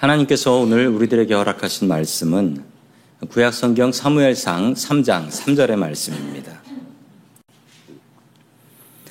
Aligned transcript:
하나님께서 0.00 0.56
오늘 0.56 0.88
우리들에게 0.88 1.34
허락하신 1.34 1.86
말씀은 1.86 2.64
구약성경 3.28 3.92
사무엘상 3.92 4.72
3장 4.72 5.28
3절의 5.28 5.76
말씀입니다. 5.76 6.58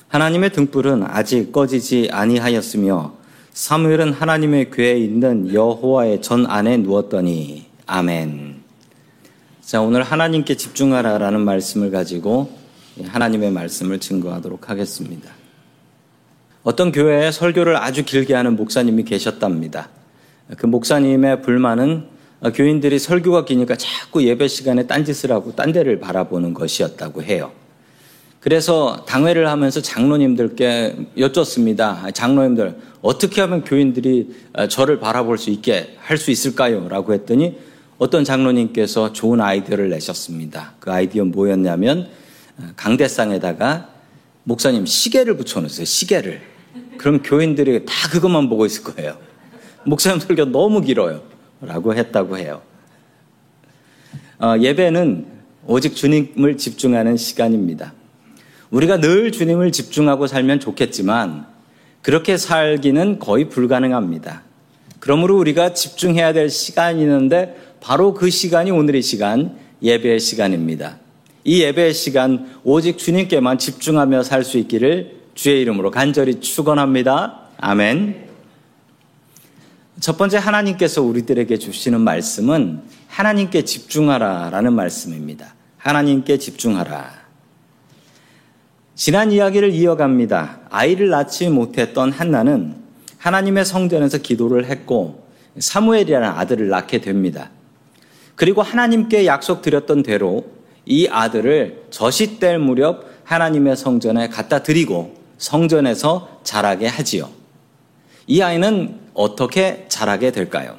하나님의 0.07 0.51
등불은 0.51 1.03
아직 1.03 1.51
꺼지지 1.51 2.09
아니하였으며 2.11 3.13
사무엘은 3.53 4.13
하나님의 4.13 4.71
궤에 4.71 4.97
있는 4.97 5.53
여호와의 5.53 6.23
전 6.23 6.47
안에 6.47 6.77
누웠더니 6.77 7.67
아멘. 7.85 8.55
자, 9.61 9.81
오늘 9.81 10.01
하나님께 10.01 10.57
집중하라라는 10.57 11.41
말씀을 11.41 11.91
가지고 11.91 12.57
하나님의 13.05 13.51
말씀을 13.51 13.99
증거하도록 13.99 14.71
하겠습니다. 14.71 15.29
어떤 16.63 16.91
교회에 16.91 17.31
설교를 17.31 17.77
아주 17.77 18.03
길게 18.03 18.33
하는 18.33 18.55
목사님이 18.55 19.03
계셨답니다. 19.03 19.89
그 20.57 20.65
목사님의 20.65 21.41
불만은 21.41 22.05
교인들이 22.53 22.99
설교가 22.99 23.45
기니까 23.45 23.75
자꾸 23.75 24.23
예배 24.23 24.47
시간에 24.47 24.87
딴짓을 24.87 25.31
하고 25.31 25.55
딴 25.55 25.71
데를 25.71 25.99
바라보는 25.99 26.53
것이었다고 26.53 27.23
해요. 27.23 27.51
그래서 28.39 29.03
당회를 29.05 29.49
하면서 29.49 29.81
장로님들께 29.81 31.09
여쭙습니다. 31.17 32.09
장로님들, 32.13 32.77
어떻게 33.01 33.41
하면 33.41 33.63
교인들이 33.65 34.33
저를 34.69 34.99
바라볼 34.99 35.37
수 35.37 35.49
있게 35.49 35.97
할 35.99 36.17
수 36.17 36.31
있을까요? 36.31 36.87
라고 36.87 37.13
했더니 37.13 37.57
어떤 37.97 38.23
장로님께서 38.23 39.11
좋은 39.11 39.41
아이디어를 39.41 39.89
내셨습니다. 39.89 40.75
그 40.79 40.89
아이디어 40.89 41.25
뭐였냐면 41.25 42.07
강대상에다가 42.77 43.89
목사님 44.45 44.85
시계를 44.85 45.35
붙여놓으세요. 45.35 45.83
시계를. 45.83 46.41
그럼 46.97 47.21
교인들이 47.21 47.85
다 47.85 47.93
그것만 48.09 48.47
보고 48.47 48.65
있을 48.65 48.83
거예요. 48.83 49.17
목사님 49.85 50.19
설교 50.19 50.45
너무 50.45 50.81
길어요. 50.81 51.21
라고 51.61 51.93
했다고 51.93 52.37
해요. 52.37 52.61
어, 54.39 54.55
예배는 54.59 55.25
오직 55.67 55.95
주님을 55.95 56.57
집중하는 56.57 57.17
시간입니다. 57.17 57.93
우리가 58.71 59.01
늘 59.01 59.31
주님을 59.31 59.71
집중하고 59.71 60.27
살면 60.27 60.59
좋겠지만 60.59 61.47
그렇게 62.01 62.37
살기는 62.37 63.19
거의 63.19 63.49
불가능합니다. 63.49 64.43
그러므로 64.99 65.37
우리가 65.37 65.73
집중해야 65.73 66.33
될 66.33 66.49
시간이 66.49 67.01
있는데 67.01 67.57
바로 67.81 68.13
그 68.13 68.29
시간이 68.29 68.71
오늘의 68.71 69.01
시간, 69.01 69.57
예배의 69.81 70.19
시간입니다. 70.19 70.97
이 71.43 71.61
예배의 71.61 71.93
시간 71.93 72.59
오직 72.63 72.97
주님께만 72.97 73.57
집중하며 73.57 74.23
살 74.23 74.43
수 74.43 74.57
있기를 74.57 75.19
주의 75.35 75.61
이름으로 75.61 75.91
간절히 75.91 76.39
축원합니다. 76.41 77.39
아멘. 77.57 78.28
첫 79.99 80.17
번째 80.17 80.37
하나님께서 80.37 81.01
우리들에게 81.01 81.57
주시는 81.57 81.99
말씀은 81.99 82.83
하나님께 83.07 83.65
집중하라라는 83.65 84.71
말씀입니다. 84.73 85.55
하나님께 85.77 86.37
집중하라. 86.37 87.19
지난 88.95 89.31
이야기를 89.31 89.71
이어갑니다. 89.73 90.61
아이를 90.69 91.09
낳지 91.09 91.49
못했던 91.49 92.11
한나는 92.11 92.75
하나님의 93.17 93.65
성전에서 93.65 94.19
기도를 94.19 94.65
했고 94.65 95.27
사무엘이라는 95.57 96.27
아들을 96.29 96.69
낳게 96.69 97.01
됩니다. 97.01 97.49
그리고 98.35 98.61
하나님께 98.61 99.25
약속드렸던 99.25 100.03
대로 100.03 100.49
이 100.85 101.09
아들을 101.09 101.87
뗄 102.39 102.59
무렵 102.59 103.05
하나님의 103.25 103.75
성전에 103.75 104.29
갖다 104.29 104.63
드리고 104.63 105.15
성전에서 105.37 106.39
자라게 106.43 106.87
하지요. 106.87 107.38
이 108.31 108.43
아이는 108.43 108.99
어떻게 109.15 109.87
자라게 109.89 110.29
될까요? 110.29 110.77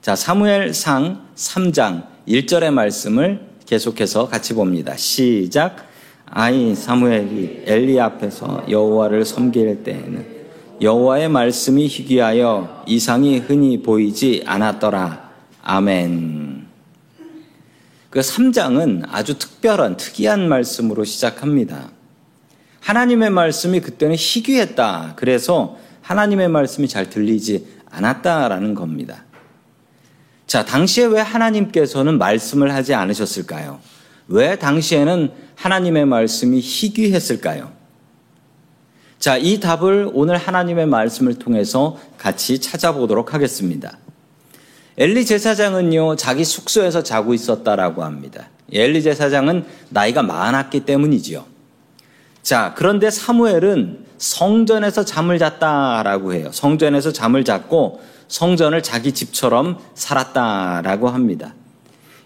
자, 0.00 0.16
사무엘 0.16 0.72
상 0.72 1.26
3장 1.36 2.06
1절의 2.26 2.70
말씀을 2.70 3.46
계속해서 3.66 4.28
같이 4.28 4.54
봅니다. 4.54 4.96
시작. 4.96 5.86
아이 6.24 6.74
사무엘이 6.74 7.64
엘리 7.66 8.00
앞에서 8.00 8.64
여호와를 8.70 9.26
섬길 9.26 9.84
때에는 9.84 10.26
여호와의 10.80 11.28
말씀이 11.28 11.86
희귀하여 11.86 12.84
이상이 12.86 13.40
흔히 13.40 13.82
보이지 13.82 14.44
않았더라. 14.46 15.32
아멘. 15.64 16.66
그 18.08 18.20
3장은 18.20 19.06
아주 19.10 19.38
특별한 19.38 19.98
특이한 19.98 20.48
말씀으로 20.48 21.04
시작합니다. 21.04 21.90
하나님의 22.80 23.28
말씀이 23.28 23.80
그때는 23.80 24.16
희귀했다. 24.16 25.12
그래서 25.16 25.76
하나님의 26.06 26.48
말씀이 26.48 26.86
잘 26.86 27.10
들리지 27.10 27.66
않았다라는 27.90 28.74
겁니다. 28.74 29.24
자, 30.46 30.64
당시에 30.64 31.06
왜 31.06 31.20
하나님께서는 31.20 32.18
말씀을 32.18 32.72
하지 32.72 32.94
않으셨을까요? 32.94 33.80
왜 34.28 34.56
당시에는 34.56 35.32
하나님의 35.56 36.06
말씀이 36.06 36.60
희귀했을까요? 36.60 37.72
자, 39.18 39.36
이 39.36 39.58
답을 39.58 40.10
오늘 40.12 40.36
하나님의 40.36 40.86
말씀을 40.86 41.40
통해서 41.40 41.98
같이 42.18 42.60
찾아보도록 42.60 43.34
하겠습니다. 43.34 43.98
엘리 44.98 45.26
제사장은요, 45.26 46.14
자기 46.14 46.44
숙소에서 46.44 47.02
자고 47.02 47.34
있었다라고 47.34 48.04
합니다. 48.04 48.48
엘리 48.72 49.02
제사장은 49.02 49.64
나이가 49.88 50.22
많았기 50.22 50.80
때문이지요. 50.80 51.44
자, 52.42 52.74
그런데 52.76 53.10
사무엘은 53.10 54.05
성전에서 54.18 55.04
잠을 55.04 55.38
잤다라고 55.38 56.34
해요. 56.34 56.50
성전에서 56.52 57.12
잠을 57.12 57.44
잤고 57.44 58.00
성전을 58.28 58.82
자기 58.82 59.12
집처럼 59.12 59.78
살았다라고 59.94 61.08
합니다. 61.08 61.54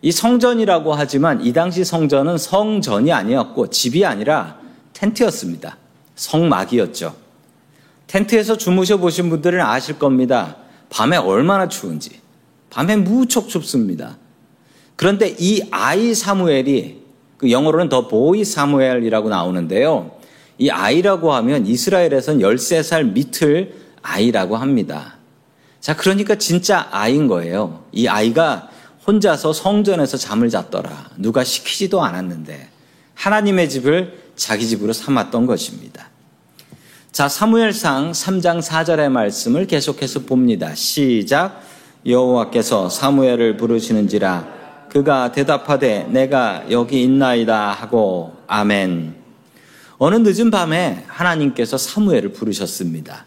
이 0.02 0.12
성전이라고 0.12 0.94
하지만 0.94 1.44
이 1.44 1.52
당시 1.52 1.84
성전은 1.84 2.38
성전이 2.38 3.12
아니었고 3.12 3.68
집이 3.68 4.04
아니라 4.06 4.58
텐트였습니다. 4.94 5.76
성막이었죠. 6.14 7.14
텐트에서 8.06 8.56
주무셔 8.56 8.96
보신 8.96 9.30
분들은 9.30 9.60
아실 9.60 9.98
겁니다. 9.98 10.56
밤에 10.88 11.16
얼마나 11.16 11.68
추운지. 11.68 12.20
밤에 12.70 12.96
무척 12.96 13.48
춥습니다. 13.48 14.16
그런데 14.96 15.34
이 15.38 15.68
아이 15.70 16.14
사무엘이 16.14 17.00
그 17.36 17.50
영어로는 17.50 17.88
더 17.88 18.08
보이 18.08 18.44
사무엘이라고 18.44 19.28
나오는데요. 19.28 20.19
이 20.60 20.68
아이라고 20.68 21.32
하면 21.32 21.66
이스라엘에선 21.66 22.40
13살 22.40 23.12
밑을 23.12 23.72
아이라고 24.02 24.58
합니다. 24.58 25.16
자, 25.80 25.96
그러니까 25.96 26.34
진짜 26.34 26.86
아이인 26.90 27.28
거예요. 27.28 27.84
이 27.92 28.06
아이가 28.06 28.68
혼자서 29.06 29.54
성전에서 29.54 30.18
잠을 30.18 30.50
잤더라. 30.50 31.12
누가 31.16 31.44
시키지도 31.44 32.02
않았는데 32.02 32.68
하나님의 33.14 33.70
집을 33.70 34.18
자기 34.36 34.68
집으로 34.68 34.92
삼았던 34.92 35.46
것입니다. 35.46 36.10
자, 37.10 37.26
사무엘상 37.26 38.12
3장 38.12 38.60
4절의 38.60 39.08
말씀을 39.08 39.66
계속해서 39.66 40.20
봅니다. 40.20 40.74
시작. 40.74 41.62
여호와께서 42.04 42.90
사무엘을 42.90 43.56
부르시는지라 43.56 44.60
그가 44.90 45.32
대답하되 45.32 46.06
내가 46.10 46.64
여기 46.70 47.02
있나이다 47.02 47.72
하고 47.72 48.34
아멘. 48.46 49.19
어느 50.02 50.16
늦은 50.16 50.50
밤에 50.50 51.04
하나님께서 51.08 51.76
사무엘을 51.76 52.32
부르셨습니다. 52.32 53.26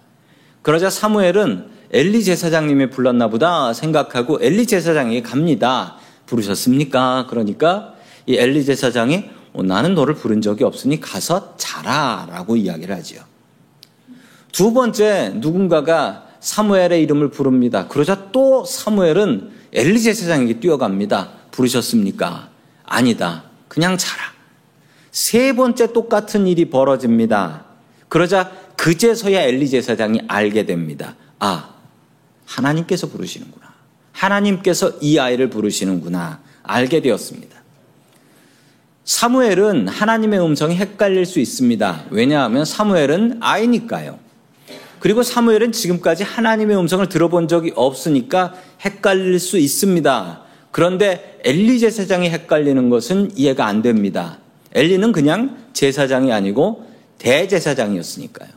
그러자 0.63 0.89
사무엘은 0.89 1.67
엘리 1.91 2.23
제사장님이 2.23 2.89
불렀나 2.89 3.27
보다 3.27 3.73
생각하고 3.73 4.39
엘리 4.41 4.65
제사장에게 4.65 5.21
갑니다. 5.21 5.97
부르셨습니까? 6.25 7.27
그러니까 7.29 7.93
이 8.25 8.37
엘리 8.37 8.65
제사장이 8.65 9.25
어, 9.53 9.61
나는 9.61 9.93
너를 9.93 10.15
부른 10.15 10.41
적이 10.41 10.63
없으니 10.63 10.99
가서 10.99 11.55
자라 11.57 12.25
라고 12.27 12.55
이야기를 12.55 12.95
하지요. 12.95 13.21
두 14.51 14.73
번째 14.73 15.33
누군가가 15.35 16.25
사무엘의 16.39 17.03
이름을 17.03 17.29
부릅니다. 17.29 17.87
그러자 17.87 18.31
또 18.31 18.65
사무엘은 18.65 19.51
엘리 19.73 20.01
제사장에게 20.01 20.59
뛰어갑니다. 20.59 21.29
부르셨습니까? 21.51 22.49
아니다. 22.83 23.43
그냥 23.67 23.95
자라. 23.95 24.32
세 25.13 25.55
번째 25.55 25.93
똑같은 25.93 26.47
일이 26.47 26.71
벌어집니다. 26.71 27.65
그러자 28.09 28.51
그제서야 28.75 29.43
엘리 29.43 29.69
제사장이 29.69 30.21
알게 30.27 30.65
됩니다. 30.65 31.15
아, 31.37 31.75
하나님께서 32.45 33.07
부르시는구나. 33.07 33.73
하나님께서 34.11 34.93
이 35.01 35.19
아이를 35.19 35.51
부르시는구나. 35.51 36.39
알게 36.63 37.01
되었습니다. 37.01 37.61
사무엘은 39.05 39.87
하나님의 39.87 40.43
음성이 40.43 40.77
헷갈릴 40.77 41.27
수 41.27 41.39
있습니다. 41.39 42.05
왜냐하면 42.09 42.65
사무엘은 42.65 43.37
아이니까요. 43.39 44.17
그리고 44.99 45.21
사무엘은 45.21 45.73
지금까지 45.73 46.23
하나님의 46.23 46.75
음성을 46.75 47.07
들어본 47.07 47.47
적이 47.47 47.73
없으니까 47.75 48.55
헷갈릴 48.83 49.39
수 49.39 49.59
있습니다. 49.59 50.41
그런데 50.71 51.39
엘리 51.43 51.79
제 51.79 51.91
사장이 51.91 52.31
헷갈리는 52.31 52.89
것은 52.89 53.37
이해가 53.37 53.67
안 53.67 53.83
됩니다. 53.83 54.39
엘리는 54.73 55.11
그냥 55.11 55.57
제사장이 55.73 56.31
아니고 56.31 56.85
대제사장이었으니까요. 57.19 58.49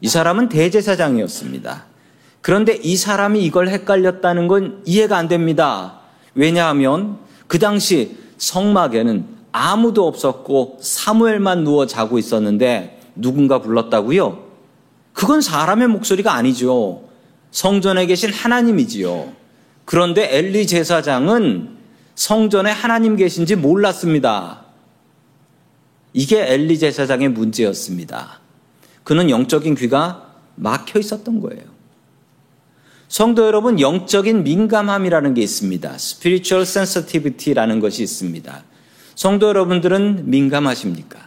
이 0.00 0.08
사람은 0.08 0.48
대제사장이었습니다. 0.48 1.84
그런데 2.40 2.78
이 2.82 2.96
사람이 2.96 3.44
이걸 3.44 3.68
헷갈렸다는 3.68 4.46
건 4.46 4.82
이해가 4.84 5.16
안 5.16 5.28
됩니다. 5.28 6.00
왜냐하면 6.34 7.18
그 7.48 7.58
당시 7.58 8.16
성막에는 8.38 9.24
아무도 9.52 10.06
없었고 10.06 10.78
사무엘만 10.80 11.64
누워 11.64 11.86
자고 11.86 12.18
있었는데 12.18 13.00
누군가 13.16 13.60
불렀다고요? 13.60 14.44
그건 15.12 15.40
사람의 15.40 15.88
목소리가 15.88 16.34
아니죠. 16.34 17.02
성전에 17.50 18.04
계신 18.06 18.32
하나님이지요. 18.32 19.32
그런데 19.86 20.36
엘리 20.36 20.66
제사장은 20.66 21.78
성전에 22.14 22.70
하나님 22.70 23.16
계신지 23.16 23.56
몰랐습니다. 23.56 24.65
이게 26.16 26.50
엘리 26.50 26.78
제사장의 26.78 27.28
문제였습니다. 27.28 28.40
그는 29.04 29.28
영적인 29.28 29.74
귀가 29.74 30.32
막혀 30.54 30.98
있었던 30.98 31.40
거예요. 31.40 31.62
성도 33.06 33.46
여러분, 33.46 33.78
영적인 33.78 34.42
민감함이라는 34.42 35.34
게 35.34 35.42
있습니다. 35.42 35.94
spiritual 35.94 36.62
sensitivity라는 36.62 37.80
것이 37.80 38.02
있습니다. 38.02 38.64
성도 39.14 39.48
여러분들은 39.48 40.30
민감하십니까? 40.30 41.18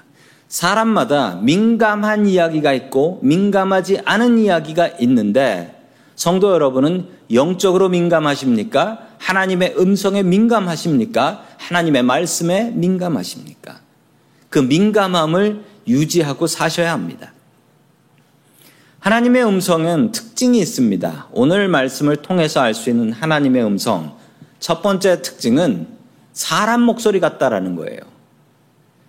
사람마다 0.47 1.35
민감한 1.35 2.25
이야기가 2.25 2.73
있고 2.73 3.19
민감하지 3.21 3.99
않은 4.05 4.39
이야기가 4.39 4.87
있는데 5.01 5.79
성도 6.15 6.51
여러분은 6.51 7.07
영적으로 7.31 7.89
민감하십니까? 7.89 9.07
하나님의 9.19 9.75
음성에 9.77 10.23
민감하십니까? 10.23 11.45
하나님의 11.57 12.01
말씀에 12.01 12.71
민감하십니까? 12.71 13.81
그 14.49 14.59
민감함을 14.59 15.63
유지하고 15.87 16.47
사셔야 16.47 16.91
합니다. 16.91 17.33
하나님의 18.99 19.45
음성은 19.45 20.11
특징이 20.11 20.59
있습니다. 20.59 21.27
오늘 21.31 21.67
말씀을 21.67 22.17
통해서 22.17 22.59
알 22.59 22.73
수 22.73 22.89
있는 22.89 23.13
하나님의 23.13 23.63
음성. 23.63 24.17
첫 24.59 24.81
번째 24.81 25.21
특징은 25.21 25.87
사람 26.33 26.81
목소리 26.81 27.19
같다라는 27.19 27.75
거예요. 27.75 27.99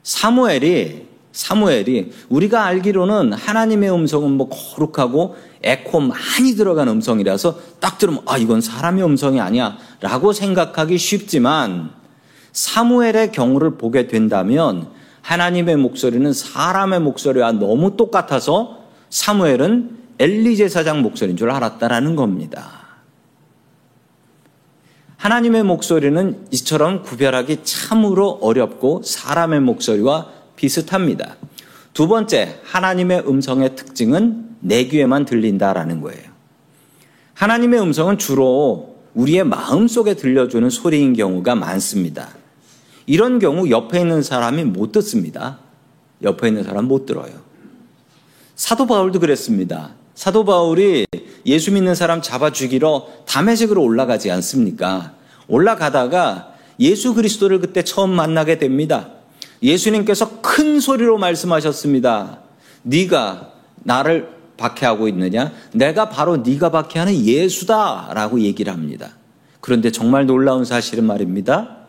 사무엘이 0.02 1.10
사무엘이 1.32 2.12
우리가 2.28 2.64
알기로는 2.64 3.32
하나님의 3.32 3.92
음성은 3.92 4.32
뭐 4.32 4.48
거룩하고 4.48 5.36
에코 5.62 6.00
많이 6.00 6.54
들어간 6.56 6.88
음성이라서 6.88 7.58
딱 7.78 7.98
들으면 7.98 8.22
아 8.26 8.36
이건 8.36 8.60
사람의 8.60 9.04
음성이 9.04 9.40
아니야라고 9.40 10.32
생각하기 10.32 10.98
쉽지만 10.98 11.90
사무엘의 12.52 13.32
경우를 13.32 13.76
보게 13.76 14.08
된다면 14.08 14.88
하나님의 15.22 15.76
목소리는 15.76 16.32
사람의 16.32 17.00
목소리와 17.00 17.52
너무 17.52 17.96
똑같아서 17.96 18.84
사무엘은 19.10 19.98
엘리 20.18 20.56
제사장 20.56 21.02
목소리인 21.02 21.36
줄 21.36 21.50
알았다라는 21.50 22.16
겁니다. 22.16 22.80
하나님의 25.16 25.64
목소리는 25.64 26.46
이처럼 26.50 27.02
구별하기 27.02 27.58
참으로 27.62 28.38
어렵고 28.40 29.02
사람의 29.04 29.60
목소리와 29.60 30.28
비슷합니다. 30.56 31.36
두 31.92 32.08
번째, 32.08 32.60
하나님의 32.64 33.24
음성의 33.26 33.76
특징은 33.76 34.56
내 34.60 34.84
귀에만 34.84 35.26
들린다라는 35.26 36.00
거예요. 36.00 36.30
하나님의 37.34 37.80
음성은 37.80 38.18
주로 38.18 38.96
우리의 39.14 39.44
마음 39.44 39.88
속에 39.88 40.14
들려주는 40.14 40.70
소리인 40.70 41.14
경우가 41.14 41.54
많습니다. 41.54 42.28
이런 43.10 43.40
경우 43.40 43.68
옆에 43.70 43.98
있는 44.02 44.22
사람이 44.22 44.62
못 44.66 44.92
듣습니다. 44.92 45.58
옆에 46.22 46.46
있는 46.46 46.62
사람 46.62 46.84
못 46.84 47.06
들어요. 47.06 47.32
사도 48.54 48.86
바울도 48.86 49.18
그랬습니다. 49.18 49.90
사도 50.14 50.44
바울이 50.44 51.06
예수 51.44 51.72
믿는 51.72 51.96
사람 51.96 52.22
잡아 52.22 52.52
죽이러 52.52 53.08
담에색으로 53.26 53.82
올라가지 53.82 54.30
않습니까? 54.30 55.14
올라가다가 55.48 56.54
예수 56.78 57.12
그리스도를 57.12 57.58
그때 57.58 57.82
처음 57.82 58.10
만나게 58.10 58.60
됩니다. 58.60 59.08
예수님께서 59.60 60.40
큰 60.40 60.78
소리로 60.78 61.18
말씀하셨습니다. 61.18 62.38
네가 62.84 63.54
나를 63.78 64.28
박해하고 64.56 65.08
있느냐? 65.08 65.50
내가 65.72 66.10
바로 66.10 66.36
네가 66.36 66.70
박해하는 66.70 67.26
예수다라고 67.26 68.42
얘기를 68.42 68.72
합니다. 68.72 69.08
그런데 69.60 69.90
정말 69.90 70.26
놀라운 70.26 70.64
사실은 70.64 71.02
말입니다. 71.06 71.79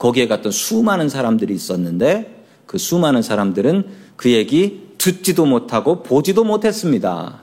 거기에 0.00 0.26
갔던 0.26 0.50
수많은 0.50 1.08
사람들이 1.08 1.54
있었는데 1.54 2.42
그 2.66 2.78
수많은 2.78 3.22
사람들은 3.22 3.86
그 4.16 4.32
얘기 4.32 4.88
듣지도 4.98 5.46
못하고 5.46 6.02
보지도 6.02 6.42
못했습니다. 6.42 7.42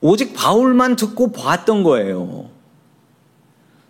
오직 0.00 0.34
바울만 0.34 0.96
듣고 0.96 1.32
봤던 1.32 1.84
거예요. 1.84 2.50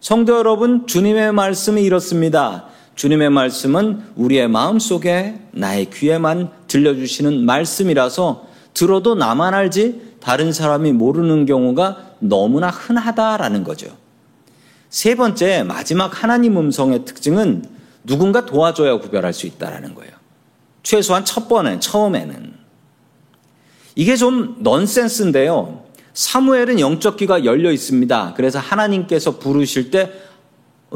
성도 0.00 0.36
여러분, 0.36 0.86
주님의 0.86 1.32
말씀이 1.32 1.82
이렇습니다. 1.82 2.66
주님의 2.94 3.30
말씀은 3.30 4.02
우리의 4.16 4.48
마음 4.48 4.78
속에 4.78 5.40
나의 5.52 5.90
귀에만 5.90 6.50
들려주시는 6.68 7.44
말씀이라서 7.44 8.46
들어도 8.74 9.14
나만 9.14 9.54
알지 9.54 10.16
다른 10.20 10.52
사람이 10.52 10.92
모르는 10.92 11.46
경우가 11.46 12.16
너무나 12.20 12.68
흔하다라는 12.68 13.64
거죠. 13.64 13.96
세 14.92 15.14
번째, 15.14 15.62
마지막 15.62 16.22
하나님 16.22 16.58
음성의 16.58 17.06
특징은 17.06 17.64
누군가 18.04 18.44
도와줘야 18.44 18.98
구별할 18.98 19.32
수 19.32 19.46
있다라는 19.46 19.94
거예요. 19.94 20.12
최소한 20.82 21.24
첫 21.24 21.48
번에, 21.48 21.80
처음에는. 21.80 22.52
이게 23.94 24.16
좀 24.16 24.56
넌센스인데요. 24.58 25.86
사무엘은 26.12 26.78
영적 26.78 27.16
귀가 27.16 27.42
열려 27.46 27.72
있습니다. 27.72 28.34
그래서 28.36 28.58
하나님께서 28.58 29.38
부르실 29.38 29.90
때 29.90 30.12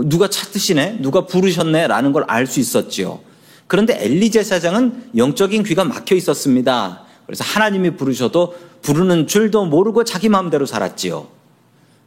누가 0.04 0.28
찾으시네? 0.28 0.98
누가 1.00 1.24
부르셨네? 1.26 1.86
라는 1.86 2.12
걸 2.12 2.26
알 2.28 2.46
수 2.46 2.60
있었지요. 2.60 3.20
그런데 3.66 3.96
엘리 3.98 4.30
제사장은 4.30 5.12
영적인 5.16 5.62
귀가 5.62 5.84
막혀 5.84 6.16
있었습니다. 6.16 7.04
그래서 7.24 7.44
하나님이 7.44 7.92
부르셔도 7.96 8.54
부르는 8.82 9.26
줄도 9.26 9.64
모르고 9.64 10.04
자기 10.04 10.28
마음대로 10.28 10.66
살았지요. 10.66 11.28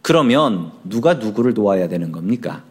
그러면 0.01 0.71
누가 0.83 1.15
누구를 1.15 1.53
도와야 1.53 1.87
되는 1.87 2.11
겁니까? 2.11 2.63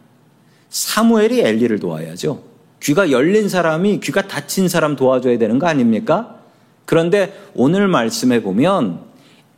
사무엘이 0.70 1.40
엘리를 1.40 1.78
도와야죠. 1.78 2.42
귀가 2.82 3.10
열린 3.10 3.48
사람이 3.48 4.00
귀가 4.00 4.26
닫힌 4.26 4.68
사람 4.68 4.96
도와줘야 4.96 5.38
되는 5.38 5.58
거 5.58 5.66
아닙니까? 5.66 6.36
그런데 6.84 7.38
오늘 7.54 7.88
말씀해 7.88 8.42
보면 8.42 9.00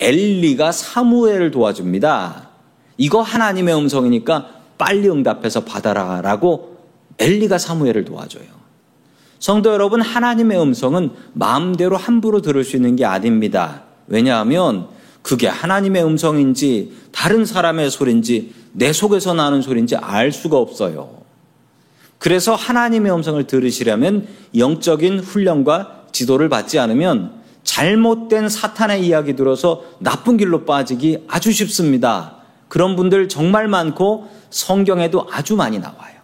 엘리가 0.00 0.72
사무엘을 0.72 1.50
도와줍니다. 1.50 2.48
이거 2.96 3.22
하나님의 3.22 3.74
음성이니까 3.76 4.48
빨리 4.78 5.08
응답해서 5.08 5.64
받아라 5.64 6.22
라고 6.22 6.78
엘리가 7.18 7.58
사무엘을 7.58 8.04
도와줘요. 8.04 8.60
성도 9.38 9.72
여러분, 9.72 10.02
하나님의 10.02 10.60
음성은 10.60 11.10
마음대로 11.32 11.96
함부로 11.96 12.42
들을 12.42 12.62
수 12.62 12.76
있는 12.76 12.96
게 12.96 13.06
아닙니다. 13.06 13.84
왜냐하면 14.06 14.88
그게 15.22 15.46
하나님의 15.46 16.04
음성인지 16.04 16.92
다른 17.12 17.44
사람의 17.44 17.90
소리인지 17.90 18.54
내 18.72 18.92
속에서 18.92 19.34
나는 19.34 19.62
소리인지 19.62 19.96
알 19.96 20.32
수가 20.32 20.56
없어요. 20.56 21.20
그래서 22.18 22.54
하나님의 22.54 23.12
음성을 23.12 23.42
들으시려면 23.46 24.26
영적인 24.56 25.20
훈련과 25.20 26.04
지도를 26.12 26.48
받지 26.48 26.78
않으면 26.78 27.40
잘못된 27.62 28.48
사탄의 28.48 29.06
이야기 29.06 29.36
들어서 29.36 29.84
나쁜 29.98 30.36
길로 30.36 30.64
빠지기 30.64 31.24
아주 31.28 31.52
쉽습니다. 31.52 32.36
그런 32.68 32.96
분들 32.96 33.28
정말 33.28 33.68
많고 33.68 34.28
성경에도 34.50 35.28
아주 35.30 35.56
많이 35.56 35.78
나와요. 35.78 36.20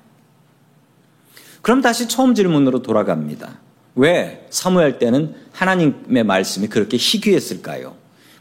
그럼 1.62 1.82
다시 1.82 2.08
처음 2.08 2.34
질문으로 2.34 2.82
돌아갑니다. 2.82 3.58
왜 3.96 4.46
사무엘 4.50 4.98
때는 4.98 5.34
하나님의 5.52 6.24
말씀이 6.24 6.68
그렇게 6.68 6.96
희귀했을까요? 6.96 7.96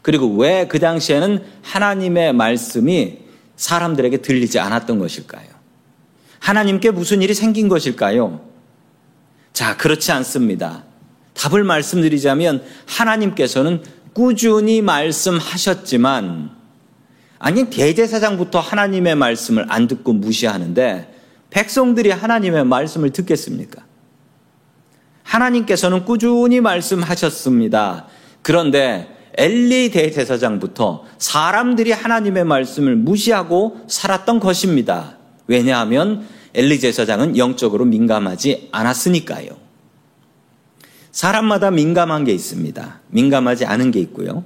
그리고 0.06 0.28
왜 0.36 0.68
그 0.68 0.78
당시에는 0.78 1.42
하나님의 1.62 2.32
말씀이 2.32 3.18
사람들에게 3.56 4.18
들리지 4.18 4.60
않았던 4.60 5.00
것일까요? 5.00 5.48
하나님께 6.38 6.92
무슨 6.92 7.22
일이 7.22 7.34
생긴 7.34 7.66
것일까요? 7.66 8.40
자, 9.52 9.76
그렇지 9.76 10.12
않습니다. 10.12 10.84
답을 11.34 11.64
말씀드리자면 11.64 12.62
하나님께서는 12.86 13.82
꾸준히 14.12 14.80
말씀하셨지만 14.80 16.50
아니 17.40 17.64
대제사장부터 17.68 18.60
하나님의 18.60 19.16
말씀을 19.16 19.66
안 19.68 19.88
듣고 19.88 20.12
무시하는데 20.12 21.12
백성들이 21.50 22.10
하나님의 22.12 22.64
말씀을 22.64 23.10
듣겠습니까? 23.10 23.82
하나님께서는 25.24 26.04
꾸준히 26.04 26.60
말씀하셨습니다. 26.60 28.06
그런데 28.42 29.15
엘리 29.36 29.90
대제사장부터 29.90 31.04
사람들이 31.18 31.92
하나님의 31.92 32.44
말씀을 32.44 32.96
무시하고 32.96 33.80
살았던 33.86 34.40
것입니다. 34.40 35.16
왜냐하면 35.46 36.26
엘리 36.54 36.80
제사장은 36.80 37.36
영적으로 37.36 37.84
민감하지 37.84 38.70
않았으니까요. 38.72 39.50
사람마다 41.12 41.70
민감한 41.70 42.24
게 42.24 42.32
있습니다. 42.32 43.00
민감하지 43.08 43.66
않은 43.66 43.90
게 43.90 44.00
있고요. 44.00 44.44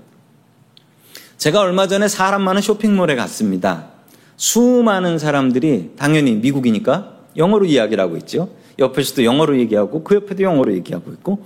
제가 1.38 1.60
얼마 1.60 1.86
전에 1.86 2.06
사람 2.06 2.42
많은 2.42 2.60
쇼핑몰에 2.60 3.16
갔습니다. 3.16 3.90
수많은 4.36 5.18
사람들이 5.18 5.92
당연히 5.96 6.32
미국이니까 6.34 7.16
영어로 7.36 7.64
이야기를 7.64 8.02
하고 8.02 8.16
있죠. 8.18 8.50
옆에서도 8.78 9.24
영어로 9.24 9.58
얘기하고 9.60 10.02
그 10.02 10.16
옆에도 10.16 10.42
영어로 10.42 10.72
얘기하고 10.74 11.12
있고 11.12 11.44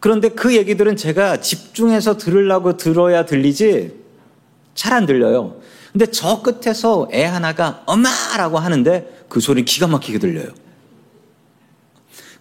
그런데 0.00 0.28
그 0.28 0.54
얘기들은 0.54 0.96
제가 0.96 1.40
집중해서 1.40 2.16
들으려고 2.16 2.76
들어야 2.76 3.24
들리지 3.24 3.94
잘 4.74 4.92
안 4.92 5.06
들려요. 5.06 5.60
근데 5.92 6.06
저 6.06 6.42
끝에서 6.42 7.08
애 7.12 7.24
하나가 7.24 7.82
엄마라고 7.86 8.58
하는데 8.58 9.24
그 9.28 9.40
소리 9.40 9.64
기가 9.64 9.86
막히게 9.86 10.18
들려요. 10.18 10.48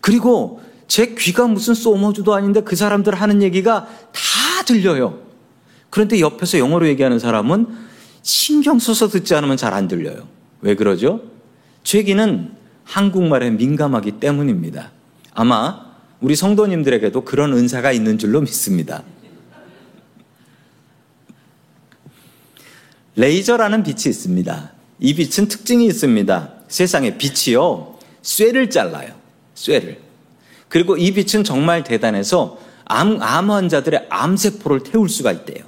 그리고 0.02 0.62
제 0.88 1.16
귀가 1.16 1.48
무슨 1.48 1.74
소머주도 1.74 2.34
아닌데 2.34 2.62
그 2.62 2.76
사람들 2.76 3.16
하는 3.16 3.42
얘기가 3.42 3.88
다 4.12 4.64
들려요. 4.66 5.20
그런데 5.90 6.20
옆에서 6.20 6.60
영어로 6.60 6.88
얘기하는 6.90 7.18
사람은 7.18 7.68
신경 8.22 8.80
써서 8.80 9.08
듣지 9.08 9.34
않으면 9.34 9.56
잘 9.56 9.74
안 9.74 9.88
들려요. 9.88 10.28
왜 10.62 10.76
그러죠? 10.76 11.22
제 11.84 12.04
귀는 12.04 12.52
한국말에 12.84 13.52
민감하기 13.52 14.14
때문입니다. 14.14 14.92
아마 15.34 15.86
우리 16.26 16.36
성도님들에게도 16.36 17.22
그런 17.24 17.54
은사가 17.54 17.92
있는 17.92 18.18
줄로 18.18 18.42
믿습니다. 18.42 19.04
레이저라는 23.16 23.84
빛이 23.84 24.06
있습니다. 24.08 24.72
이 25.02 25.14
빛은 25.14 25.48
특징이 25.48 25.86
있습니다. 25.86 26.54
세상에 26.68 27.20
빛이요, 27.20 28.00
쇠를 28.24 28.72
잘라요. 28.72 29.14
쇠를. 29.54 30.00
그리고 30.68 30.98
이 30.98 31.14
빛은 31.14 31.44
정말 31.44 31.84
대단해서 31.84 32.58
암, 32.86 33.22
암 33.22 33.52
환자들의 33.52 34.08
암세포를 34.10 34.80
태울 34.82 35.10
수가 35.10 35.32
있대요. 35.32 35.64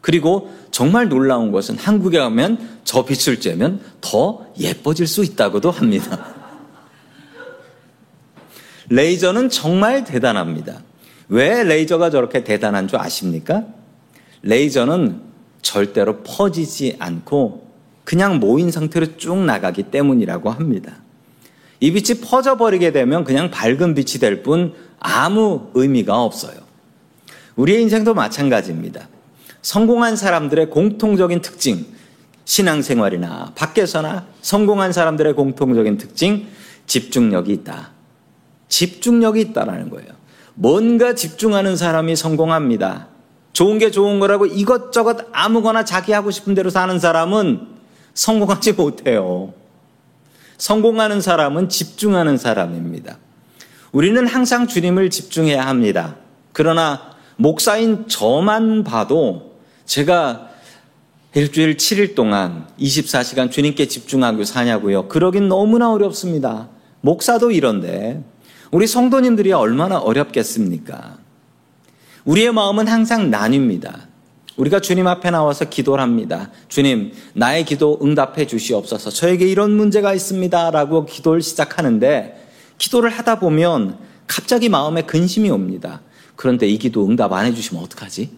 그리고 0.00 0.52
정말 0.72 1.08
놀라운 1.08 1.52
것은 1.52 1.78
한국에 1.78 2.18
가면 2.18 2.80
저 2.82 3.04
빛을 3.04 3.38
쬐면 3.38 3.78
더 4.00 4.44
예뻐질 4.58 5.06
수 5.06 5.22
있다고도 5.22 5.70
합니다. 5.70 6.43
레이저는 8.88 9.50
정말 9.50 10.04
대단합니다. 10.04 10.82
왜 11.28 11.64
레이저가 11.64 12.10
저렇게 12.10 12.44
대단한 12.44 12.88
줄 12.88 12.98
아십니까? 12.98 13.64
레이저는 14.42 15.22
절대로 15.62 16.18
퍼지지 16.22 16.96
않고 16.98 17.64
그냥 18.04 18.38
모인 18.38 18.70
상태로 18.70 19.16
쭉 19.16 19.38
나가기 19.38 19.84
때문이라고 19.84 20.50
합니다. 20.50 20.96
이 21.80 21.92
빛이 21.92 22.20
퍼져버리게 22.20 22.92
되면 22.92 23.24
그냥 23.24 23.50
밝은 23.50 23.94
빛이 23.94 24.20
될 24.20 24.42
뿐 24.42 24.74
아무 25.00 25.70
의미가 25.74 26.22
없어요. 26.22 26.54
우리의 27.56 27.82
인생도 27.82 28.14
마찬가지입니다. 28.14 29.08
성공한 29.62 30.16
사람들의 30.16 30.70
공통적인 30.70 31.40
특징, 31.40 31.86
신앙생활이나 32.44 33.52
밖에서나 33.54 34.26
성공한 34.42 34.92
사람들의 34.92 35.34
공통적인 35.34 35.96
특징, 35.96 36.46
집중력이 36.86 37.52
있다. 37.52 37.93
집중력이 38.74 39.40
있다라는 39.40 39.88
거예요. 39.88 40.08
뭔가 40.54 41.14
집중하는 41.14 41.76
사람이 41.76 42.16
성공합니다. 42.16 43.06
좋은 43.52 43.78
게 43.78 43.92
좋은 43.92 44.18
거라고 44.18 44.46
이것저것 44.46 45.28
아무거나 45.32 45.84
자기 45.84 46.10
하고 46.10 46.32
싶은 46.32 46.54
대로 46.54 46.70
사는 46.70 46.98
사람은 46.98 47.68
성공하지 48.14 48.72
못해요. 48.74 49.54
성공하는 50.58 51.20
사람은 51.20 51.68
집중하는 51.68 52.36
사람입니다. 52.36 53.18
우리는 53.92 54.26
항상 54.26 54.66
주님을 54.66 55.08
집중해야 55.08 55.64
합니다. 55.64 56.16
그러나 56.52 57.14
목사인 57.36 58.08
저만 58.08 58.82
봐도 58.82 59.54
제가 59.84 60.50
일주일 61.34 61.76
7일 61.76 62.16
동안 62.16 62.66
24시간 62.80 63.52
주님께 63.52 63.86
집중하고 63.86 64.42
사냐고요. 64.42 65.06
그러긴 65.06 65.46
너무나 65.48 65.92
어렵습니다. 65.92 66.68
목사도 67.02 67.52
이런데 67.52 68.24
우리 68.70 68.86
성도님들이 68.86 69.52
얼마나 69.52 69.98
어렵겠습니까? 69.98 71.18
우리의 72.24 72.52
마음은 72.52 72.88
항상 72.88 73.30
나뉩니다. 73.30 74.14
우리가 74.56 74.80
주님 74.80 75.06
앞에 75.06 75.30
나와서 75.30 75.64
기도를 75.64 76.02
합니다. 76.02 76.50
주님, 76.68 77.12
나의 77.34 77.64
기도 77.64 77.98
응답해 78.02 78.46
주시옵소서. 78.46 79.10
저에게 79.10 79.46
이런 79.46 79.72
문제가 79.72 80.14
있습니다. 80.14 80.70
라고 80.70 81.06
기도를 81.06 81.42
시작하는데, 81.42 82.48
기도를 82.78 83.10
하다 83.10 83.40
보면 83.40 83.98
갑자기 84.26 84.68
마음에 84.68 85.02
근심이 85.02 85.50
옵니다. 85.50 86.00
그런데 86.36 86.66
이 86.68 86.78
기도 86.78 87.06
응답 87.06 87.32
안 87.32 87.46
해주시면 87.46 87.82
어떡하지? 87.82 88.30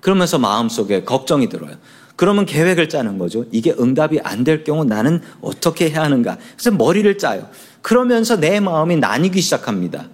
그러면서 0.00 0.38
마음속에 0.38 1.04
걱정이 1.04 1.48
들어요. 1.48 1.76
그러면 2.16 2.46
계획을 2.46 2.88
짜는 2.88 3.18
거죠. 3.18 3.44
이게 3.52 3.74
응답이 3.78 4.20
안 4.22 4.44
될 4.44 4.64
경우 4.64 4.84
나는 4.84 5.20
어떻게 5.40 5.90
해야 5.90 6.02
하는가. 6.02 6.36
그래서 6.56 6.70
머리를 6.76 7.16
짜요. 7.18 7.48
그러면서 7.80 8.38
내 8.38 8.60
마음이 8.60 8.96
나뉘기 8.96 9.40
시작합니다. 9.40 10.08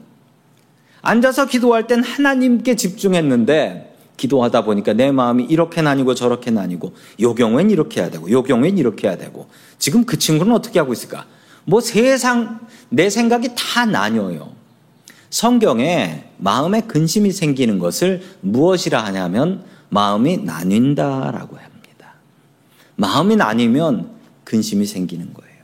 앉아서 1.03 1.47
기도할 1.47 1.87
땐 1.87 2.03
하나님께 2.03 2.77
집중했는데 2.77 3.97
기도하다 4.17 4.65
보니까 4.65 4.93
내 4.95 5.13
마음이 5.13 5.45
이렇게 5.45 5.81
나뉘고 5.81 6.15
저렇게 6.15 6.51
나뉘고 6.51 6.93
요 7.21 7.35
경우엔 7.35 7.71
이렇게 7.71 8.01
해야 8.01 8.11
되고 8.11 8.31
요 8.31 8.43
경우엔 8.43 8.77
이렇게 8.77 9.07
해야 9.09 9.17
되고 9.17 9.47
지금 9.79 10.05
그 10.05 10.19
친구는 10.19 10.53
어떻게 10.53 10.79
하고 10.79 10.93
있을까? 10.93 11.25
뭐 11.65 11.81
세상 11.81 12.61
내 12.89 13.11
생각이 13.11 13.51
다 13.57 13.87
나뉘어요. 13.87 14.51
성경에 15.31 16.25
마음에 16.39 16.81
근심이 16.81 17.31
생기는 17.33 17.79
것을 17.79 18.23
무엇이라 18.41 19.05
하냐면 19.05 19.63
마음이 19.91 20.39
나뉜다라고 20.39 21.57
합니다. 21.57 21.68
마음이 22.99 23.37
나뉘면 23.37 24.11
근심이 24.43 24.85
생기는 24.85 25.33
거예요. 25.33 25.59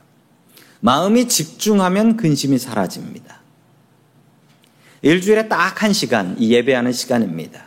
마음이 0.79 1.27
집중하면 1.27 2.15
근심이 2.15 2.57
사라집니다. 2.57 3.41
일주일에 5.01 5.47
딱 5.49 5.83
한 5.83 5.91
시간, 5.91 6.35
이 6.39 6.53
예배하는 6.53 6.93
시간입니다. 6.93 7.65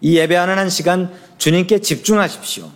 이 0.00 0.16
예배하는 0.16 0.58
한 0.58 0.68
시간 0.68 1.12
주님께 1.38 1.80
집중하십시오. 1.80 2.68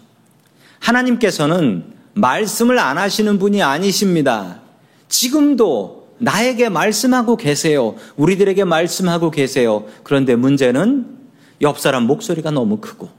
하나님께서는 0.79 1.93
말씀을 2.15 2.79
안 2.79 2.99
하시는 2.99 3.39
분이 3.39 3.63
아니십니다. 3.63 4.61
지금도 5.09 6.15
나에게 6.19 6.69
말씀하고 6.69 7.37
계세요. 7.37 7.97
우리들에게 8.17 8.65
말씀하고 8.65 9.33
계세요. 9.33 9.87
그런데 10.05 10.37
문제는 10.37 11.19
옆 11.63 11.81
사람 11.81 12.05
목소리가 12.05 12.53
너무 12.53 12.79
크고, 12.79 13.11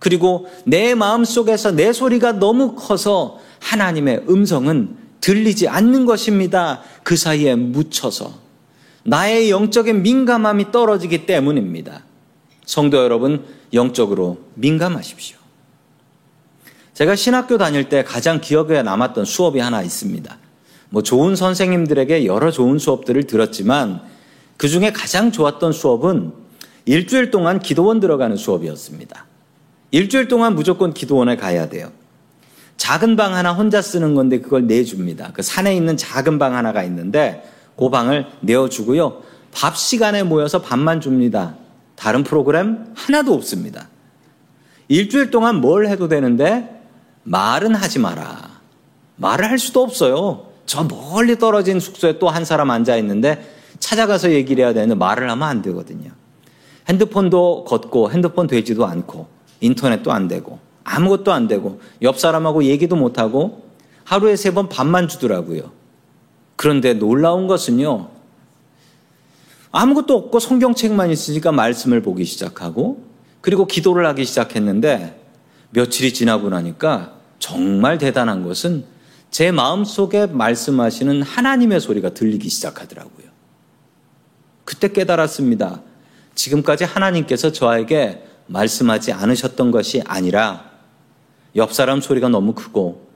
그리고 0.00 0.48
내 0.64 0.94
마음 0.96 1.24
속에서 1.24 1.70
내 1.70 1.92
소리가 1.92 2.32
너무 2.32 2.74
커서 2.74 3.38
하나님의 3.60 4.24
음성은 4.28 4.96
들리지 5.20 5.68
않는 5.68 6.06
것입니다. 6.06 6.80
그 7.04 7.16
사이에 7.16 7.54
묻혀서. 7.54 8.32
나의 9.04 9.50
영적인 9.50 10.02
민감함이 10.02 10.72
떨어지기 10.72 11.26
때문입니다. 11.26 12.02
성도 12.64 12.96
여러분, 12.98 13.44
영적으로 13.72 14.38
민감하십시오. 14.54 15.36
제가 16.94 17.14
신학교 17.14 17.58
다닐 17.58 17.88
때 17.88 18.02
가장 18.02 18.40
기억에 18.40 18.82
남았던 18.82 19.26
수업이 19.26 19.58
하나 19.58 19.82
있습니다. 19.82 20.38
뭐 20.88 21.02
좋은 21.02 21.36
선생님들에게 21.36 22.24
여러 22.26 22.50
좋은 22.50 22.78
수업들을 22.78 23.24
들었지만 23.24 24.02
그 24.56 24.68
중에 24.68 24.92
가장 24.92 25.30
좋았던 25.30 25.72
수업은 25.72 26.32
일주일 26.86 27.30
동안 27.30 27.60
기도원 27.60 28.00
들어가는 28.00 28.36
수업이었습니다. 28.36 29.29
일주일 29.90 30.28
동안 30.28 30.54
무조건 30.54 30.92
기도원에 30.94 31.36
가야 31.36 31.68
돼요. 31.68 31.90
작은 32.76 33.16
방 33.16 33.34
하나 33.34 33.52
혼자 33.52 33.82
쓰는 33.82 34.14
건데 34.14 34.40
그걸 34.40 34.66
내줍니다. 34.66 35.32
그 35.32 35.42
산에 35.42 35.74
있는 35.74 35.96
작은 35.96 36.38
방 36.38 36.54
하나가 36.54 36.82
있는데 36.84 37.44
그 37.76 37.90
방을 37.90 38.26
내어주고요. 38.40 39.22
밥 39.52 39.76
시간에 39.76 40.22
모여서 40.22 40.62
밥만 40.62 41.00
줍니다. 41.00 41.56
다른 41.96 42.24
프로그램 42.24 42.86
하나도 42.94 43.34
없습니다. 43.34 43.88
일주일 44.88 45.30
동안 45.30 45.56
뭘 45.56 45.86
해도 45.88 46.08
되는데 46.08 46.82
말은 47.24 47.74
하지 47.74 47.98
마라. 47.98 48.60
말을 49.16 49.50
할 49.50 49.58
수도 49.58 49.82
없어요. 49.82 50.46
저 50.66 50.84
멀리 50.84 51.38
떨어진 51.38 51.80
숙소에 51.80 52.18
또 52.18 52.30
한 52.30 52.44
사람 52.44 52.70
앉아 52.70 52.96
있는데 52.98 53.44
찾아가서 53.80 54.30
얘기를 54.30 54.64
해야 54.64 54.72
되는데 54.72 54.94
말을 54.94 55.28
하면 55.30 55.48
안 55.48 55.62
되거든요. 55.62 56.10
핸드폰도 56.88 57.64
걷고 57.64 58.10
핸드폰 58.10 58.46
되지도 58.46 58.86
않고 58.86 59.26
인터넷도 59.60 60.12
안 60.12 60.28
되고 60.28 60.58
아무것도 60.84 61.32
안 61.32 61.46
되고 61.48 61.80
옆 62.02 62.18
사람하고 62.18 62.64
얘기도 62.64 62.96
못 62.96 63.18
하고 63.18 63.64
하루에 64.04 64.34
세 64.36 64.52
번 64.52 64.68
밥만 64.68 65.08
주더라고요. 65.08 65.70
그런데 66.56 66.94
놀라운 66.94 67.46
것은요. 67.46 68.08
아무것도 69.72 70.16
없고 70.16 70.40
성경책만 70.40 71.10
있으니까 71.10 71.52
말씀을 71.52 72.02
보기 72.02 72.24
시작하고 72.24 73.04
그리고 73.40 73.66
기도를 73.66 74.04
하기 74.06 74.24
시작했는데 74.24 75.20
며칠이 75.70 76.12
지나고 76.12 76.48
나니까 76.50 77.14
정말 77.38 77.98
대단한 77.98 78.42
것은 78.42 78.84
제 79.30 79.52
마음 79.52 79.84
속에 79.84 80.26
말씀하시는 80.26 81.22
하나님의 81.22 81.80
소리가 81.80 82.10
들리기 82.10 82.48
시작하더라고요. 82.48 83.28
그때 84.64 84.92
깨달았습니다. 84.92 85.82
지금까지 86.34 86.84
하나님께서 86.84 87.52
저에게 87.52 88.24
말씀하지 88.50 89.12
않으셨던 89.12 89.70
것이 89.70 90.02
아니라 90.06 90.70
옆 91.56 91.72
사람 91.72 92.00
소리가 92.00 92.28
너무 92.28 92.54
크고 92.54 93.08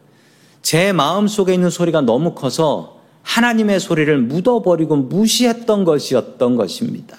제 0.63 0.93
마음 0.93 1.29
속에 1.29 1.53
있는 1.53 1.71
소리가 1.71 2.01
너무 2.01 2.35
커서 2.35 3.01
하나님의 3.23 3.81
소리를 3.81 4.17
묻어버리고 4.19 4.97
무시했던 4.97 5.85
것이었던 5.85 6.57
것입니다. 6.57 7.19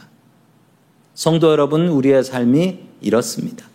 성도 1.14 1.52
여러분, 1.52 1.88
우리의 1.88 2.24
삶이 2.24 2.80
이렇습니다. 3.02 3.66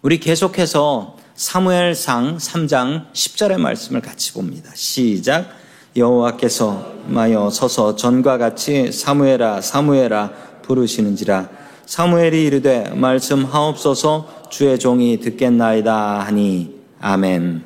우리 0.00 0.18
계속해서 0.18 1.16
사무엘상 1.34 2.38
3장 2.38 3.12
10절의 3.12 3.58
말씀을 3.58 4.00
같이 4.00 4.32
봅니다. 4.32 4.70
시작. 4.74 5.48
여호와께서 5.96 6.92
마여 7.06 7.50
서서 7.50 7.96
전과 7.96 8.38
같이 8.38 8.90
사무엘아 8.92 9.60
사무엘아 9.60 10.32
부르시는지라 10.62 11.61
사무엘이 11.86 12.44
이르되 12.44 12.90
말씀하옵소서 12.90 14.48
주의 14.50 14.78
종이 14.78 15.18
듣겠나이다 15.20 16.20
하니 16.20 16.74
아멘. 17.00 17.64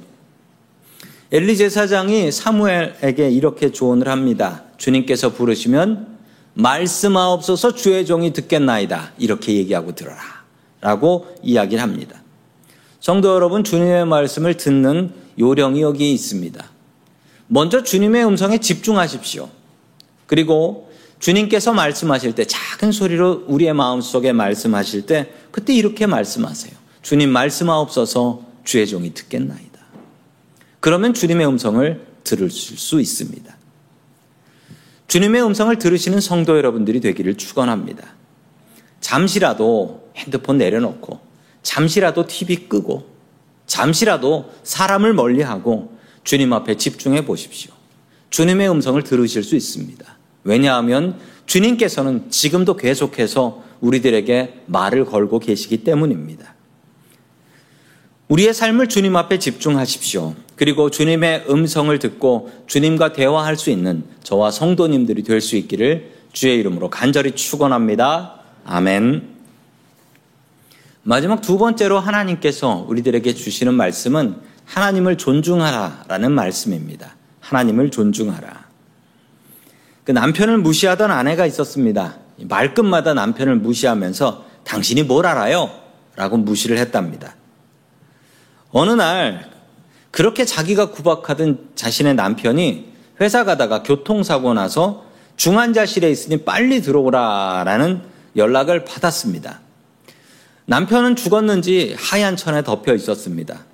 엘리 1.32 1.56
제사장이 1.56 2.30
사무엘에게 2.30 3.30
이렇게 3.30 3.72
조언을 3.72 4.08
합니다. 4.08 4.62
주님께서 4.78 5.32
부르시면 5.32 6.16
말씀하옵소서 6.54 7.74
주의 7.74 8.06
종이 8.06 8.32
듣겠나이다. 8.32 9.12
이렇게 9.18 9.54
얘기하고 9.54 9.94
들어라. 9.94 10.20
라고 10.80 11.26
이야기를 11.42 11.82
합니다. 11.82 12.22
성도 13.00 13.34
여러분, 13.34 13.64
주님의 13.64 14.06
말씀을 14.06 14.56
듣는 14.56 15.12
요령이 15.38 15.82
여기 15.82 16.12
있습니다. 16.12 16.64
먼저 17.48 17.82
주님의 17.82 18.24
음성에 18.24 18.58
집중하십시오. 18.58 19.48
그리고 20.26 20.85
주님께서 21.18 21.72
말씀하실 21.72 22.34
때 22.34 22.44
작은 22.44 22.92
소리로 22.92 23.44
우리의 23.46 23.72
마음속에 23.72 24.32
말씀하실 24.32 25.06
때 25.06 25.32
그때 25.50 25.74
이렇게 25.74 26.06
말씀하세요. 26.06 26.74
주님 27.02 27.30
말씀하옵소서 27.30 28.42
주의 28.64 28.86
종이 28.86 29.14
듣겠나이다. 29.14 29.80
그러면 30.80 31.14
주님의 31.14 31.46
음성을 31.46 32.06
들을 32.24 32.50
수 32.50 33.00
있습니다. 33.00 33.56
주님의 35.08 35.42
음성을 35.44 35.78
들으시는 35.78 36.20
성도 36.20 36.56
여러분들이 36.56 37.00
되기를 37.00 37.36
축원합니다. 37.36 38.04
잠시라도 39.00 40.10
핸드폰 40.16 40.58
내려놓고 40.58 41.20
잠시라도 41.62 42.26
TV 42.26 42.68
끄고 42.68 43.14
잠시라도 43.66 44.52
사람을 44.64 45.14
멀리하고 45.14 45.96
주님 46.24 46.52
앞에 46.52 46.76
집중해 46.76 47.24
보십시오. 47.24 47.72
주님의 48.30 48.68
음성을 48.68 49.00
들으실 49.02 49.44
수 49.44 49.54
있습니다. 49.54 50.15
왜냐하면 50.46 51.18
주님께서는 51.46 52.30
지금도 52.30 52.76
계속해서 52.76 53.62
우리들에게 53.80 54.62
말을 54.66 55.04
걸고 55.04 55.40
계시기 55.40 55.84
때문입니다. 55.84 56.54
우리의 58.28 58.54
삶을 58.54 58.88
주님 58.88 59.14
앞에 59.16 59.38
집중하십시오. 59.38 60.34
그리고 60.56 60.90
주님의 60.90 61.44
음성을 61.50 61.96
듣고 61.98 62.50
주님과 62.66 63.12
대화할 63.12 63.56
수 63.56 63.70
있는 63.70 64.04
저와 64.22 64.50
성도님들이 64.50 65.22
될 65.22 65.40
수 65.40 65.56
있기를 65.56 66.12
주의 66.32 66.58
이름으로 66.58 66.90
간절히 66.90 67.32
축원합니다. 67.32 68.40
아멘. 68.64 69.36
마지막 71.02 71.40
두 71.40 71.56
번째로 71.58 72.00
하나님께서 72.00 72.84
우리들에게 72.88 73.32
주시는 73.34 73.74
말씀은 73.74 74.36
하나님을 74.64 75.18
존중하라라는 75.18 76.32
말씀입니다. 76.32 77.14
하나님을 77.40 77.90
존중하라. 77.90 78.65
그 80.06 80.12
남편을 80.12 80.58
무시하던 80.58 81.10
아내가 81.10 81.46
있었습니다. 81.46 82.14
말끝마다 82.38 83.12
남편을 83.12 83.56
무시하면서 83.56 84.44
당신이 84.62 85.02
뭘 85.02 85.26
알아요? 85.26 85.68
라고 86.14 86.36
무시를 86.36 86.78
했답니다. 86.78 87.34
어느 88.70 88.92
날 88.92 89.50
그렇게 90.12 90.44
자기가 90.44 90.92
구박하던 90.92 91.70
자신의 91.74 92.14
남편이 92.14 92.92
회사 93.20 93.42
가다가 93.44 93.82
교통사고 93.82 94.54
나서 94.54 95.04
중환자실에 95.36 96.08
있으니 96.08 96.44
빨리 96.44 96.82
들어오라라는 96.82 98.02
연락을 98.36 98.84
받았습니다. 98.84 99.60
남편은 100.66 101.16
죽었는지 101.16 101.96
하얀 101.98 102.36
천에 102.36 102.62
덮여 102.62 102.94
있었습니다. 102.94 103.64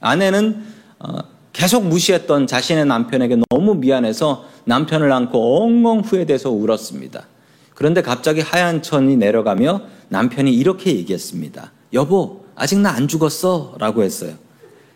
아내는 0.00 0.64
어, 1.00 1.18
계속 1.52 1.86
무시했던 1.86 2.46
자신의 2.46 2.86
남편에게 2.86 3.38
너무 3.50 3.74
미안해서 3.74 4.53
남편을 4.64 5.12
안고 5.12 5.62
엉엉 5.62 6.00
후회돼서 6.00 6.50
울었습니다. 6.50 7.26
그런데 7.74 8.02
갑자기 8.02 8.40
하얀 8.40 8.82
천이 8.82 9.16
내려가며 9.16 9.82
남편이 10.08 10.54
이렇게 10.54 10.94
얘기했습니다. 10.96 11.72
여보, 11.92 12.44
아직 12.54 12.78
나 12.78 12.90
안 12.90 13.08
죽었어. 13.08 13.76
라고 13.78 14.02
했어요. 14.02 14.34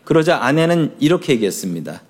그러자 0.05 0.37
아내는 0.43 0.95
이렇게 0.99 1.33
얘기했습니다. 1.33 2.01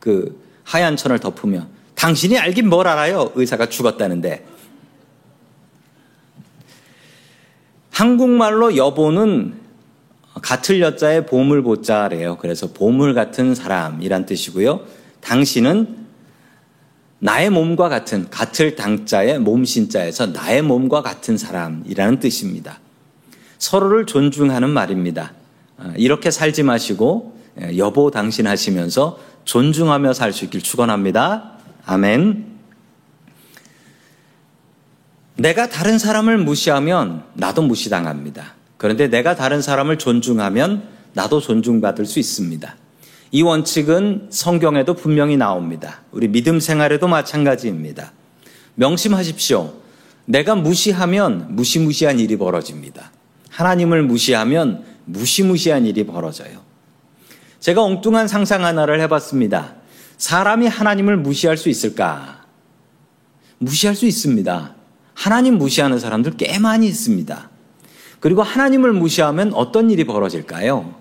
그 0.00 0.40
하얀 0.64 0.96
천을 0.96 1.18
덮으며 1.18 1.66
당신이 1.94 2.38
알긴 2.38 2.68
뭘 2.68 2.86
알아요? 2.86 3.32
의사가 3.34 3.68
죽었다는데. 3.68 4.46
한국말로 7.90 8.76
여보는 8.76 9.54
같을 10.40 10.80
여자의 10.80 11.26
보물 11.26 11.62
보자래요. 11.62 12.38
그래서 12.40 12.68
보물 12.68 13.14
같은 13.14 13.56
사람이란 13.56 14.24
뜻이고요. 14.26 14.82
당신은 15.20 16.06
나의 17.20 17.50
몸과 17.50 17.88
같은 17.88 18.30
같을 18.30 18.76
당자의 18.76 19.38
몸신자에서 19.40 20.26
나의 20.26 20.62
몸과 20.62 21.02
같은 21.02 21.36
사람이라는 21.36 22.20
뜻입니다. 22.20 22.78
서로를 23.58 24.06
존중하는 24.06 24.70
말입니다. 24.70 25.32
어, 25.78 25.92
이렇게 25.96 26.30
살지 26.30 26.62
마시고 26.62 27.38
예, 27.60 27.76
여보 27.76 28.10
당신 28.10 28.46
하시면서 28.46 29.18
존중하며 29.44 30.12
살 30.12 30.32
수 30.32 30.44
있길 30.44 30.62
축원합니다. 30.62 31.52
아멘. 31.86 32.46
내가 35.36 35.68
다른 35.68 35.98
사람을 35.98 36.38
무시하면 36.38 37.24
나도 37.34 37.62
무시당합니다. 37.62 38.54
그런데 38.76 39.08
내가 39.08 39.34
다른 39.34 39.62
사람을 39.62 39.98
존중하면 39.98 40.82
나도 41.14 41.40
존중받을 41.40 42.06
수 42.06 42.18
있습니다. 42.18 42.76
이 43.30 43.42
원칙은 43.42 44.28
성경에도 44.30 44.94
분명히 44.94 45.36
나옵니다. 45.36 46.02
우리 46.12 46.28
믿음 46.28 46.60
생활에도 46.60 47.08
마찬가지입니다. 47.08 48.12
명심하십시오. 48.76 49.74
내가 50.24 50.54
무시하면 50.54 51.54
무시무시한 51.54 52.18
일이 52.18 52.36
벌어집니다. 52.36 53.12
하나님을 53.50 54.02
무시하면 54.02 54.84
무시무시한 55.04 55.84
일이 55.86 56.06
벌어져요. 56.06 56.60
제가 57.60 57.82
엉뚱한 57.82 58.28
상상 58.28 58.64
하나를 58.64 59.00
해봤습니다. 59.02 59.74
사람이 60.16 60.66
하나님을 60.66 61.16
무시할 61.16 61.56
수 61.56 61.68
있을까? 61.68 62.44
무시할 63.58 63.96
수 63.96 64.06
있습니다. 64.06 64.74
하나님 65.14 65.58
무시하는 65.58 65.98
사람들 65.98 66.36
꽤 66.36 66.58
많이 66.58 66.86
있습니다. 66.86 67.50
그리고 68.20 68.42
하나님을 68.42 68.92
무시하면 68.92 69.52
어떤 69.54 69.90
일이 69.90 70.04
벌어질까요? 70.04 70.94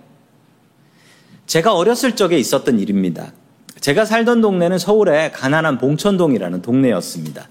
제가 1.47 1.73
어렸을 1.73 2.15
적에 2.15 2.37
있었던 2.37 2.79
일입니다. 2.79 3.31
제가 3.79 4.05
살던 4.05 4.41
동네는 4.41 4.77
서울의 4.77 5.31
가난한 5.31 5.77
봉천동이라는 5.77 6.61
동네였습니다. 6.61 7.47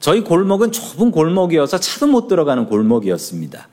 저희 0.00 0.22
골목은 0.22 0.72
좁은 0.72 1.12
골목이어서 1.12 1.78
차도 1.78 2.08
못 2.08 2.26
들어가는 2.26 2.66
골목이었습니다. 2.66 3.68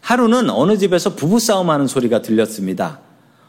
하루는 0.00 0.50
어느 0.50 0.78
집에서 0.78 1.16
부부싸움 1.16 1.70
하는 1.70 1.88
소리가 1.88 2.22
들렸습니다. 2.22 3.00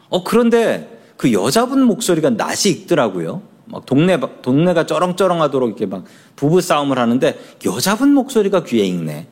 어, 0.09 0.23
그런데 0.23 0.99
그 1.17 1.31
여자분 1.33 1.83
목소리가 1.83 2.31
낯이 2.31 2.71
익더라고요. 2.71 3.43
막 3.65 3.85
동네, 3.85 4.19
동네가 4.41 4.85
쩌렁쩌렁하도록 4.85 5.69
이렇게 5.69 5.85
막 5.85 6.05
부부싸움을 6.35 6.97
하는데 6.97 7.37
여자분 7.65 8.13
목소리가 8.13 8.63
귀에 8.63 8.85
익네. 8.85 9.27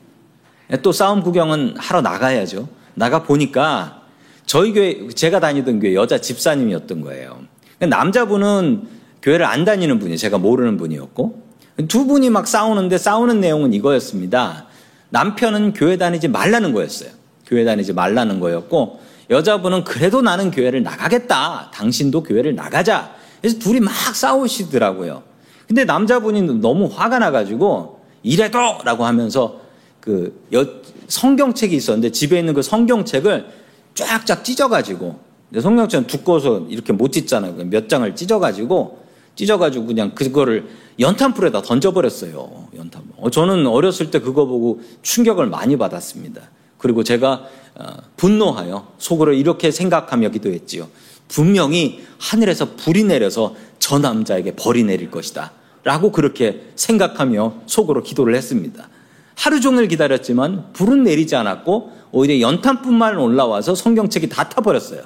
또 0.82 0.92
싸움 0.92 1.22
구경은 1.22 1.74
하러 1.78 2.00
나가야죠. 2.00 2.68
나가 2.94 3.22
보니까 3.22 4.03
저희 4.46 4.72
교회, 4.72 5.08
제가 5.08 5.40
다니던 5.40 5.80
교회 5.80 5.94
여자 5.94 6.18
집사님이었던 6.18 7.00
거예요. 7.00 7.40
남자분은 7.78 8.88
교회를 9.22 9.46
안 9.46 9.64
다니는 9.64 9.98
분이 9.98 10.18
제가 10.18 10.38
모르는 10.38 10.76
분이었고 10.76 11.42
두 11.88 12.06
분이 12.06 12.30
막 12.30 12.46
싸우는데 12.46 12.98
싸우는 12.98 13.40
내용은 13.40 13.72
이거였습니다. 13.72 14.66
남편은 15.10 15.72
교회 15.72 15.96
다니지 15.96 16.28
말라는 16.28 16.72
거였어요. 16.72 17.10
교회 17.46 17.64
다니지 17.64 17.92
말라는 17.92 18.40
거였고 18.40 19.00
여자분은 19.30 19.84
그래도 19.84 20.22
나는 20.22 20.50
교회를 20.50 20.82
나가겠다. 20.82 21.70
당신도 21.72 22.22
교회를 22.22 22.54
나가자. 22.54 23.14
그래서 23.40 23.58
둘이 23.58 23.80
막 23.80 23.92
싸우시더라고요. 23.92 25.22
근데 25.66 25.84
남자분이 25.84 26.42
너무 26.60 26.90
화가 26.92 27.18
나가지고 27.18 28.00
이래도! 28.22 28.58
라고 28.84 29.04
하면서 29.04 29.60
그 30.00 30.44
여, 30.52 30.66
성경책이 31.08 31.74
있었는데 31.74 32.10
집에 32.10 32.38
있는 32.38 32.54
그 32.54 32.62
성경책을 32.62 33.63
쫙쫙 33.94 34.44
찢어가지고 34.44 35.18
성경책은 35.60 36.06
두꺼워서 36.06 36.66
이렇게 36.68 36.92
못 36.92 37.12
찢잖아요. 37.12 37.54
몇 37.66 37.88
장을 37.88 38.14
찢어가지고 38.14 39.04
찢어가지고 39.36 39.86
그냥 39.86 40.14
그거를 40.14 40.68
연탄불에다 40.98 41.62
던져버렸어요. 41.62 42.68
연탄. 42.76 43.02
어, 43.16 43.30
저는 43.30 43.66
어렸을 43.66 44.10
때 44.10 44.20
그거 44.20 44.46
보고 44.46 44.80
충격을 45.02 45.46
많이 45.46 45.76
받았습니다. 45.76 46.42
그리고 46.78 47.02
제가 47.02 47.46
어, 47.76 47.84
분노하여 48.16 48.92
속으로 48.98 49.32
이렇게 49.32 49.70
생각하며 49.70 50.30
기도했지요. 50.30 50.88
분명히 51.28 52.04
하늘에서 52.18 52.76
불이 52.76 53.04
내려서 53.04 53.56
저 53.78 53.98
남자에게 53.98 54.54
벌이 54.54 54.84
내릴 54.84 55.10
것이다. 55.10 55.52
라고 55.82 56.12
그렇게 56.12 56.62
생각하며 56.76 57.62
속으로 57.66 58.02
기도를 58.02 58.34
했습니다. 58.34 58.88
하루 59.36 59.60
종일 59.60 59.88
기다렸지만 59.88 60.72
불은 60.72 61.04
내리지 61.04 61.36
않았고 61.36 61.92
오히려 62.12 62.40
연탄뿐만 62.40 63.18
올라와서 63.18 63.74
성경책이 63.74 64.28
다 64.28 64.48
타버렸어요. 64.48 65.02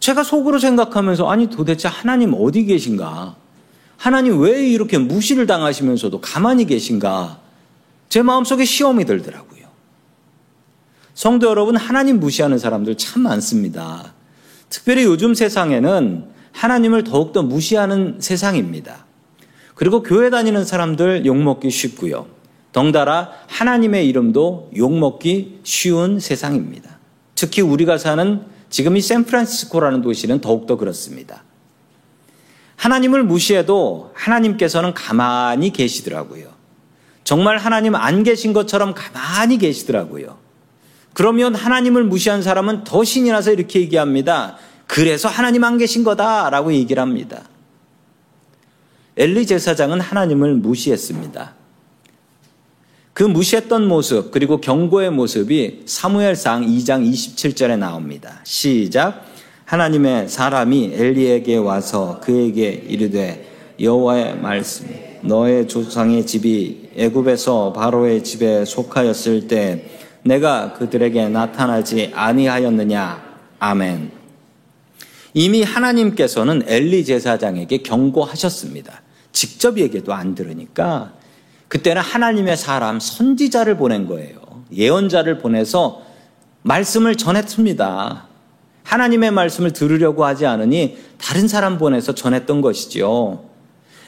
제가 0.00 0.22
속으로 0.22 0.58
생각하면서 0.58 1.28
아니 1.28 1.48
도대체 1.48 1.88
하나님 1.88 2.34
어디 2.34 2.64
계신가? 2.64 3.36
하나님 3.96 4.40
왜 4.40 4.68
이렇게 4.68 4.98
무시를 4.98 5.46
당하시면서도 5.46 6.20
가만히 6.20 6.66
계신가? 6.66 7.40
제 8.08 8.22
마음속에 8.22 8.64
시험이 8.64 9.04
들더라고요. 9.04 9.66
성도 11.14 11.48
여러분, 11.48 11.76
하나님 11.76 12.20
무시하는 12.20 12.58
사람들 12.58 12.96
참 12.98 13.22
많습니다. 13.22 14.12
특별히 14.68 15.04
요즘 15.04 15.34
세상에는 15.34 16.26
하나님을 16.52 17.04
더욱더 17.04 17.42
무시하는 17.42 18.16
세상입니다. 18.20 19.05
그리고 19.76 20.02
교회 20.02 20.30
다니는 20.30 20.64
사람들 20.64 21.26
욕먹기 21.26 21.70
쉽고요. 21.70 22.26
덩달아 22.72 23.30
하나님의 23.46 24.08
이름도 24.08 24.70
욕먹기 24.74 25.60
쉬운 25.64 26.18
세상입니다. 26.18 26.98
특히 27.34 27.60
우리가 27.60 27.98
사는 27.98 28.40
지금 28.70 28.96
이 28.96 29.02
샌프란시스코라는 29.02 30.00
도시는 30.00 30.40
더욱더 30.40 30.76
그렇습니다. 30.76 31.44
하나님을 32.76 33.22
무시해도 33.22 34.12
하나님께서는 34.14 34.94
가만히 34.94 35.70
계시더라고요. 35.72 36.48
정말 37.22 37.58
하나님 37.58 37.94
안 37.94 38.22
계신 38.22 38.54
것처럼 38.54 38.94
가만히 38.94 39.58
계시더라고요. 39.58 40.38
그러면 41.12 41.54
하나님을 41.54 42.04
무시한 42.04 42.40
사람은 42.40 42.84
더 42.84 43.04
신이 43.04 43.30
나서 43.30 43.52
이렇게 43.52 43.80
얘기합니다. 43.80 44.56
그래서 44.86 45.28
하나님 45.28 45.64
안 45.64 45.76
계신 45.76 46.02
거다라고 46.02 46.72
얘기를 46.72 47.02
합니다. 47.02 47.42
엘리 49.16 49.46
제사장은 49.46 50.00
하나님을 50.00 50.54
무시했습니다. 50.56 51.54
그 53.14 53.22
무시했던 53.22 53.88
모습 53.88 54.30
그리고 54.30 54.60
경고의 54.60 55.10
모습이 55.10 55.84
사무엘상 55.86 56.66
2장 56.66 57.10
27절에 57.10 57.78
나옵니다. 57.78 58.40
시작 58.44 59.24
하나님의 59.64 60.28
사람이 60.28 60.92
엘리에게 60.92 61.56
와서 61.56 62.20
그에게 62.22 62.68
이르되 62.70 63.48
여호와의 63.80 64.38
말씀 64.38 64.86
너의 65.22 65.66
조상의 65.66 66.26
집이 66.26 66.90
애굽에서 66.94 67.72
바로의 67.72 68.22
집에 68.22 68.66
속하였을 68.66 69.48
때 69.48 69.88
내가 70.22 70.74
그들에게 70.74 71.30
나타나지 71.30 72.12
아니하였느냐 72.14 73.24
아멘. 73.58 74.15
이미 75.38 75.62
하나님께서는 75.62 76.62
엘리 76.66 77.04
제사장에게 77.04 77.82
경고하셨습니다. 77.82 79.02
직접 79.32 79.76
얘기도 79.78 80.14
안 80.14 80.34
들으니까 80.34 81.12
그때는 81.68 82.00
하나님의 82.00 82.56
사람 82.56 82.98
선지자를 82.98 83.76
보낸 83.76 84.06
거예요. 84.06 84.38
예언자를 84.72 85.36
보내서 85.36 86.00
말씀을 86.62 87.16
전했습니다. 87.16 88.28
하나님의 88.82 89.30
말씀을 89.30 89.74
들으려고 89.74 90.24
하지 90.24 90.46
않으니 90.46 90.96
다른 91.18 91.48
사람 91.48 91.76
보내서 91.76 92.14
전했던 92.14 92.62
것이지요. 92.62 93.44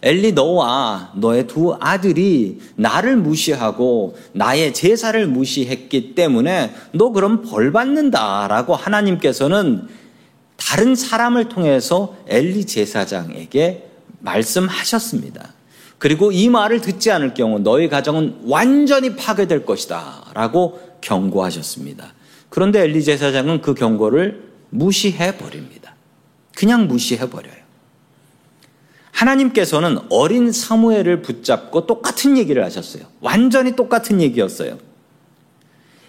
엘리 0.01 0.33
너와 0.33 1.13
너의 1.17 1.47
두 1.47 1.77
아들이 1.79 2.59
나를 2.77 3.19
무시하고 3.19 4.17
나의 4.33 4.73
제사를 4.73 5.27
무시했기 5.27 6.15
때문에 6.15 6.73
너 6.93 7.11
그럼 7.11 7.43
벌 7.43 7.71
받는다라고 7.71 8.75
하나님께서는 8.75 9.89
다른 10.59 10.95
사람을 10.95 11.49
통해서 11.49 12.17
엘리 12.27 12.67
제사장에게 12.67 13.89
말씀하셨습니다. 14.19 15.55
그리고 15.99 16.31
이 16.31 16.49
말을 16.49 16.81
듣지 16.81 17.11
않을 17.11 17.33
경우 17.35 17.59
너희 17.59 17.89
가정은 17.89 18.41
완전히 18.45 19.17
파괴될 19.17 19.65
것이다. 19.65 20.27
라고 20.35 20.81
경고하셨습니다. 21.01 22.13
그런데 22.51 22.83
엘리 22.83 23.03
제사장은 23.03 23.63
그 23.63 23.75
경고를 23.75 24.49
무시해 24.71 25.37
버립니다. 25.39 25.95
그냥 26.55 26.89
무시해 26.89 27.31
버려요. 27.31 27.57
하나님께서는 29.13 29.99
어린 30.11 30.53
사무엘을 30.53 31.23
붙잡고 31.23 31.87
똑같은 31.87 32.37
얘기를 32.37 32.65
하셨어요. 32.65 33.05
완전히 33.21 33.75
똑같은 33.75 34.21
얘기였어요. 34.21 34.79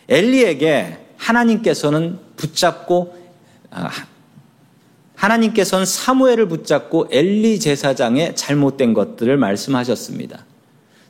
엘리에게 0.07 1.05
하나님께서는 1.17 2.19
붙잡고 2.35 3.15
아, 3.71 3.89
하나님께서는 5.19 5.85
사무엘을 5.85 6.47
붙잡고 6.47 7.09
엘리 7.11 7.59
제사장의 7.59 8.37
잘못된 8.37 8.93
것들을 8.93 9.35
말씀하셨습니다. 9.35 10.45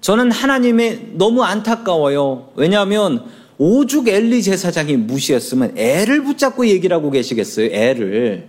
저는 0.01 0.31
하나님의 0.31 1.11
너무 1.13 1.43
안타까워요. 1.43 2.51
왜냐하면 2.55 3.23
오죽 3.59 4.07
엘리 4.07 4.41
제사장이 4.41 4.97
무시했으면 4.97 5.77
애를 5.77 6.23
붙잡고 6.23 6.65
얘기를 6.67 6.95
하고 6.95 7.11
계시겠어요. 7.11 7.67
애를. 7.67 8.47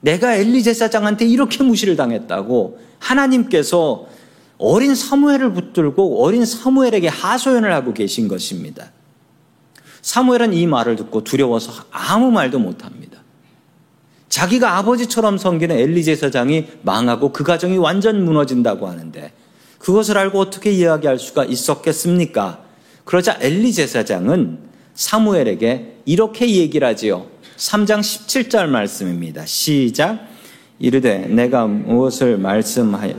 내가 0.00 0.34
엘리 0.34 0.62
제사장한테 0.62 1.24
이렇게 1.24 1.64
무시를 1.64 1.96
당했다고 1.96 2.78
하나님께서 2.98 4.06
어린 4.58 4.94
사무엘을 4.94 5.54
붙들고 5.54 6.22
어린 6.22 6.44
사무엘에게 6.44 7.08
하소연을 7.08 7.72
하고 7.72 7.94
계신 7.94 8.28
것입니다. 8.28 8.90
사무엘은 10.02 10.52
이 10.52 10.66
말을 10.66 10.96
듣고 10.96 11.24
두려워서 11.24 11.72
아무 11.90 12.30
말도 12.30 12.58
못합니다. 12.58 13.15
자기가 14.36 14.76
아버지처럼 14.76 15.38
섬기는 15.38 15.74
엘리 15.74 16.04
제사장이 16.04 16.66
망하고 16.82 17.32
그 17.32 17.42
가정이 17.42 17.78
완전 17.78 18.22
무너진다고 18.22 18.86
하는데 18.86 19.32
그것을 19.78 20.18
알고 20.18 20.38
어떻게 20.38 20.72
이야기할 20.72 21.18
수가 21.18 21.46
있었겠습니까? 21.46 22.60
그러자 23.06 23.38
엘리 23.40 23.72
제사장은 23.72 24.58
사무엘에게 24.92 26.00
이렇게 26.04 26.50
얘기를 26.50 26.86
하지요. 26.86 27.28
3장 27.56 28.00
17절 28.00 28.66
말씀입니다. 28.66 29.46
시작. 29.46 30.28
이르되 30.78 31.28
내가 31.28 31.66
무엇을 31.66 32.36
말씀하여 32.36 33.14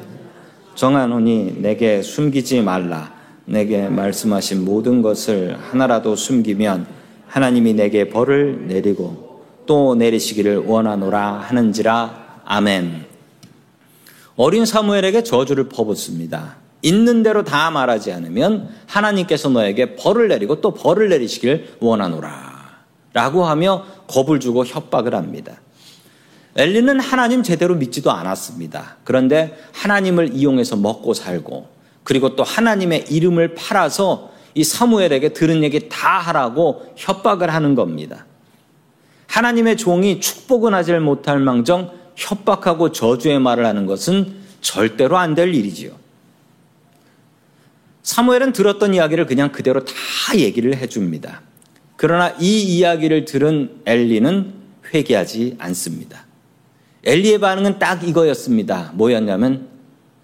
정하노니 0.76 1.56
내게 1.62 2.04
숨기지 2.04 2.62
말라. 2.62 3.12
내게 3.46 3.90
말씀하신 3.90 4.64
모든 4.64 5.02
것을 5.02 5.58
하나라도 5.72 6.16
숨기면 6.16 6.86
하나님이 7.26 7.74
내게 7.74 8.08
벌을 8.08 8.68
내리고 8.68 9.27
또 9.68 9.94
내리시기를 9.94 10.58
원하노라 10.66 11.44
하는지라 11.48 12.42
아멘. 12.46 13.06
어린 14.38 14.66
사무엘에게 14.66 15.24
저주를 15.24 15.68
퍼붓습니다. 15.68 16.56
있는 16.82 17.24
대로 17.24 17.44
다 17.44 17.70
말하지 17.72 18.12
않으면 18.14 18.70
하나님께서 18.86 19.50
너에게 19.50 19.96
벌을 19.96 20.30
내리고 20.30 20.62
또 20.62 20.74
벌을 20.74 21.10
내리시길 21.10 21.78
원하노라. 21.80 22.58
라고 23.14 23.46
하며 23.46 23.84
겁을 24.08 24.40
주고 24.40 24.64
협박을 24.64 25.16
합니다. 25.16 25.60
엘리는 26.56 27.00
하나님 27.00 27.44
제대로 27.44 27.76
믿지도 27.76 28.12
않았습니다. 28.12 28.98
그런데 29.04 29.58
하나님을 29.74 30.34
이용해서 30.34 30.76
먹고 30.76 31.14
살고 31.14 31.68
그리고 32.04 32.36
또 32.36 32.44
하나님의 32.44 33.06
이름을 33.10 33.56
팔아서 33.56 34.32
이 34.54 34.64
사무엘에게 34.64 35.34
들은 35.34 35.64
얘기 35.64 35.90
다 35.90 36.20
하라고 36.20 36.94
협박을 36.96 37.54
하는 37.54 37.76
겁니다. 37.76 38.27
하나님의 39.28 39.78
종이 39.78 40.20
축복은 40.20 40.74
하질 40.74 41.00
못할 41.00 41.40
망정 41.40 41.92
협박하고 42.16 42.92
저주의 42.92 43.40
말을 43.40 43.66
하는 43.66 43.86
것은 43.86 44.36
절대로 44.62 45.18
안 45.18 45.36
될 45.36 45.54
일이지요. 45.54 45.92
사무엘은 48.04 48.54
들었던 48.54 48.94
이야기를 48.94 49.26
그냥 49.26 49.52
그대로 49.52 49.84
다 49.84 49.94
얘기를 50.36 50.76
해줍니다. 50.76 51.42
그러나 51.98 52.34
이 52.40 52.62
이야기를 52.64 53.26
들은 53.26 53.82
엘리는 53.86 54.54
회개하지 54.94 55.56
않습니다. 55.60 56.26
엘리의 57.04 57.40
반응은 57.40 57.80
딱 57.80 58.08
이거였습니다. 58.08 58.92
뭐였냐면 58.96 59.68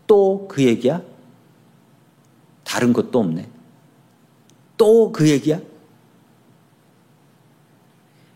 또 0.08 0.48
그 0.48 0.64
얘기야? 0.64 1.02
다른 2.64 2.94
것도 2.94 3.20
없네. 3.20 3.48
또 4.78 5.12
그 5.12 5.30
얘기야? 5.30 5.60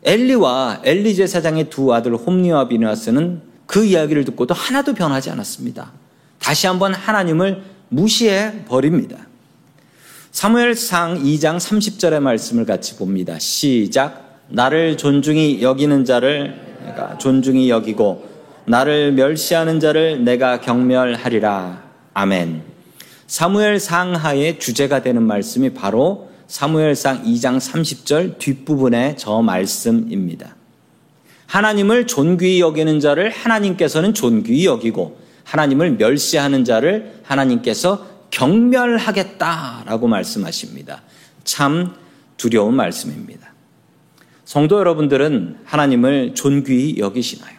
엘리와 0.07 0.83
엘리 0.85 1.15
제사장의 1.15 1.69
두 1.69 1.93
아들 1.93 2.15
홈리와 2.15 2.69
비나스는 2.69 3.41
그 3.65 3.83
이야기를 3.83 4.23
듣고도 4.23 4.53
하나도 4.53 4.93
변하지 4.93 5.29
않았습니다. 5.31 5.91
다시 6.39 6.65
한번 6.65 6.93
하나님을 6.93 7.61
무시해 7.89 8.63
버립니다. 8.69 9.17
사무엘상 10.31 11.23
2장 11.23 11.57
30절의 11.57 12.21
말씀을 12.21 12.65
같이 12.65 12.95
봅니다. 12.95 13.37
시작. 13.37 14.43
나를 14.47 14.95
존중히 14.95 15.61
여기는 15.61 16.05
자를 16.05 16.57
내가 16.85 17.17
존중히 17.17 17.69
여기고 17.69 18.25
나를 18.63 19.11
멸시하는 19.11 19.81
자를 19.81 20.23
내가 20.23 20.61
경멸하리라. 20.61 21.83
아멘. 22.13 22.61
사무엘 23.27 23.81
상하의 23.81 24.59
주제가 24.59 25.01
되는 25.01 25.21
말씀이 25.23 25.71
바로 25.71 26.26
사무엘상 26.47 27.23
2장 27.23 27.59
30절 27.59 28.37
뒷부분의 28.39 29.17
저 29.17 29.41
말씀입니다. 29.41 30.55
하나님을 31.45 32.07
존귀히 32.07 32.59
여기는 32.61 32.99
자를 32.99 33.29
하나님께서는 33.29 34.13
존귀히 34.13 34.65
여기고 34.65 35.19
하나님을 35.43 35.91
멸시하는 35.91 36.65
자를 36.65 37.21
하나님께서 37.23 38.05
경멸하겠다라고 38.31 40.07
말씀하십니다. 40.07 41.03
참 41.43 41.95
두려운 42.35 42.75
말씀입니다. 42.75 43.53
성도 44.43 44.79
여러분들은 44.79 45.59
하나님을 45.65 46.35
존귀히 46.35 46.99
여기시나요? 46.99 47.57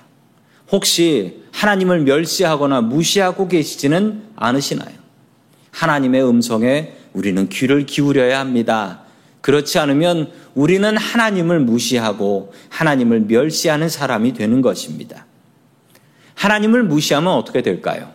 혹시 0.70 1.42
하나님을 1.52 2.00
멸시하거나 2.00 2.82
무시하고 2.82 3.48
계시지는 3.48 4.22
않으시나요? 4.36 4.96
하나님의 5.70 6.26
음성에 6.28 6.97
우리는 7.18 7.48
귀를 7.48 7.84
기울여야 7.84 8.38
합니다. 8.38 9.00
그렇지 9.40 9.80
않으면 9.80 10.30
우리는 10.54 10.96
하나님을 10.96 11.58
무시하고 11.58 12.52
하나님을 12.68 13.22
멸시하는 13.22 13.88
사람이 13.88 14.34
되는 14.34 14.62
것입니다. 14.62 15.26
하나님을 16.34 16.84
무시하면 16.84 17.32
어떻게 17.32 17.62
될까요? 17.62 18.12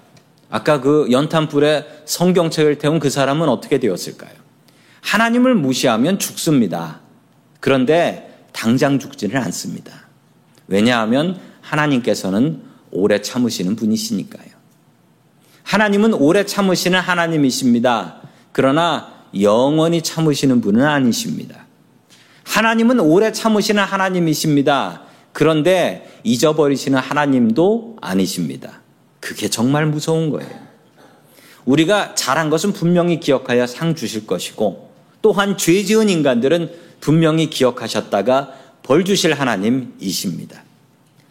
아까 0.49 0.79
그 0.79 1.07
연탄불에 1.11 2.03
성경책을 2.05 2.77
태운 2.77 2.99
그 2.99 3.09
사람은 3.09 3.49
어떻게 3.49 3.77
되었을까요? 3.77 4.31
하나님을 5.01 5.55
무시하면 5.55 6.17
죽습니다. 6.17 7.01
그런데 7.59 8.45
당장 8.53 8.99
죽지는 8.99 9.35
않습니다. 9.35 10.07
왜냐하면 10.67 11.41
하나님께서는 11.59 12.61
오래 12.91 13.21
참으시는 13.21 13.75
분이시니까요. 13.75 14.53
하나님은 15.63 16.13
오래 16.13 16.45
참으시는 16.45 16.99
하나님이십니다. 17.01 18.23
그러나 18.53 19.11
영원히 19.39 20.01
참으시는 20.01 20.61
분은 20.61 20.85
아니십니다. 20.85 21.65
하나님은 22.45 22.99
오래 23.01 23.31
참으시는 23.31 23.83
하나님이십니다. 23.83 25.01
그런데 25.33 26.19
잊어버리시는 26.23 26.99
하나님도 26.99 27.97
아니십니다. 27.99 28.81
그게 29.19 29.49
정말 29.49 29.85
무서운 29.87 30.29
거예요. 30.29 30.51
우리가 31.65 32.13
잘한 32.15 32.49
것은 32.49 32.73
분명히 32.73 33.19
기억하여 33.19 33.65
상 33.67 33.95
주실 33.95 34.27
것이고 34.27 34.91
또한 35.21 35.57
죄 35.57 35.83
지은 35.83 36.09
인간들은 36.09 36.71
분명히 36.99 37.49
기억하셨다가 37.49 38.53
벌 38.83 39.05
주실 39.05 39.33
하나님이십니다. 39.33 40.63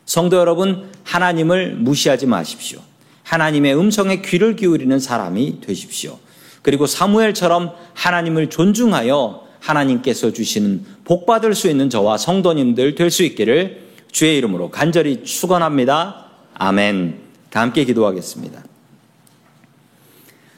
성도 0.06 0.38
여러분, 0.38 0.90
하나님을 1.04 1.76
무시하지 1.76 2.26
마십시오. 2.26 2.80
하나님의 3.22 3.76
음성에 3.76 4.22
귀를 4.22 4.56
기울이는 4.56 4.98
사람이 4.98 5.60
되십시오. 5.60 6.18
그리고 6.62 6.86
사무엘처럼 6.86 7.72
하나님을 7.94 8.48
존중하여 8.50 9.42
하나님께서 9.60 10.32
주시는 10.32 10.84
복 11.04 11.26
받을 11.26 11.54
수 11.54 11.68
있는 11.68 11.90
저와 11.90 12.18
성도님들 12.18 12.94
될 12.94 13.10
수 13.10 13.22
있기를 13.22 13.82
주의 14.10 14.36
이름으로 14.38 14.70
간절히 14.70 15.24
축원합니다. 15.24 16.26
아멘. 16.54 17.20
다 17.50 17.60
함께 17.60 17.84
기도하겠습니다. 17.84 18.62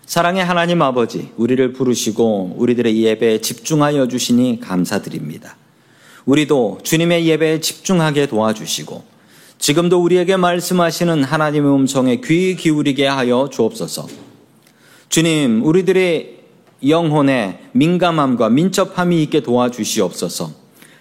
사랑의 0.06 0.44
하나님 0.44 0.82
아버지, 0.82 1.30
우리를 1.36 1.72
부르시고 1.72 2.56
우리들의 2.58 3.02
예배에 3.02 3.40
집중하여 3.40 4.08
주시니 4.08 4.60
감사드립니다. 4.60 5.56
우리도 6.26 6.80
주님의 6.82 7.26
예배에 7.26 7.60
집중하게 7.60 8.26
도와주시고 8.26 9.04
지금도 9.58 10.02
우리에게 10.02 10.36
말씀하시는 10.36 11.24
하나님의 11.24 11.74
음성에 11.74 12.20
귀 12.22 12.54
기울이게 12.56 13.06
하여 13.06 13.48
주옵소서. 13.50 14.08
주님, 15.14 15.64
우리들의 15.64 16.40
영혼에 16.88 17.60
민감함과 17.70 18.48
민첩함이 18.48 19.22
있게 19.22 19.44
도와주시옵소서. 19.44 20.50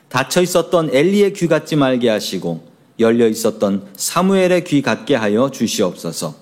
닫혀 0.07 0.43
있었던 0.43 0.91
엘리의 0.93 1.33
귀 1.33 1.47
갖지 1.47 1.75
말게 1.75 2.09
하시고 2.09 2.63
열려 2.99 3.27
있었던 3.27 3.87
사무엘의 3.95 4.65
귀 4.65 4.83
갖게 4.83 5.15
하여 5.15 5.49
주시옵소서. 5.49 6.35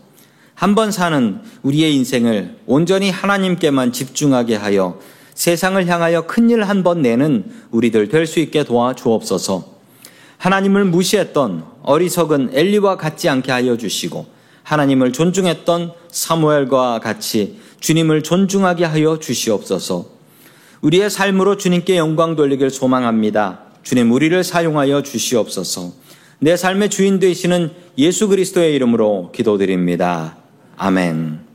한 0.53 0.75
번 0.75 0.91
사는 0.91 1.39
우리의 1.63 1.95
인생을 1.95 2.57
온전히 2.67 3.09
하나님께만 3.09 3.93
집중하게 3.93 4.57
하여 4.57 4.99
세상을 5.33 5.87
향하여 5.87 6.27
큰일 6.27 6.63
한 6.63 6.83
번 6.83 7.01
내는 7.01 7.45
우리들 7.71 8.09
될 8.09 8.27
수 8.27 8.41
있게 8.41 8.65
도와주옵소서. 8.65 9.63
하나님을 10.39 10.83
무시했던 10.83 11.63
어리석은 11.83 12.49
엘리와 12.51 12.97
같지 12.97 13.29
않게 13.29 13.49
하여 13.49 13.77
주시고 13.77 14.40
하나님을 14.63 15.13
존중했던 15.13 15.93
사무엘과 16.09 16.99
같이 16.99 17.59
주님을 17.79 18.23
존중하게 18.23 18.85
하여 18.85 19.19
주시옵소서. 19.19 20.05
우리의 20.81 21.09
삶으로 21.09 21.57
주님께 21.57 21.97
영광 21.97 22.35
돌리길 22.35 22.69
소망합니다. 22.69 23.59
주님 23.83 24.11
우리를 24.11 24.43
사용하여 24.43 25.03
주시옵소서. 25.03 25.93
내 26.39 26.57
삶의 26.57 26.89
주인 26.89 27.19
되시는 27.19 27.71
예수 27.97 28.27
그리스도의 28.27 28.73
이름으로 28.75 29.31
기도드립니다. 29.33 30.37
아멘. 30.77 31.50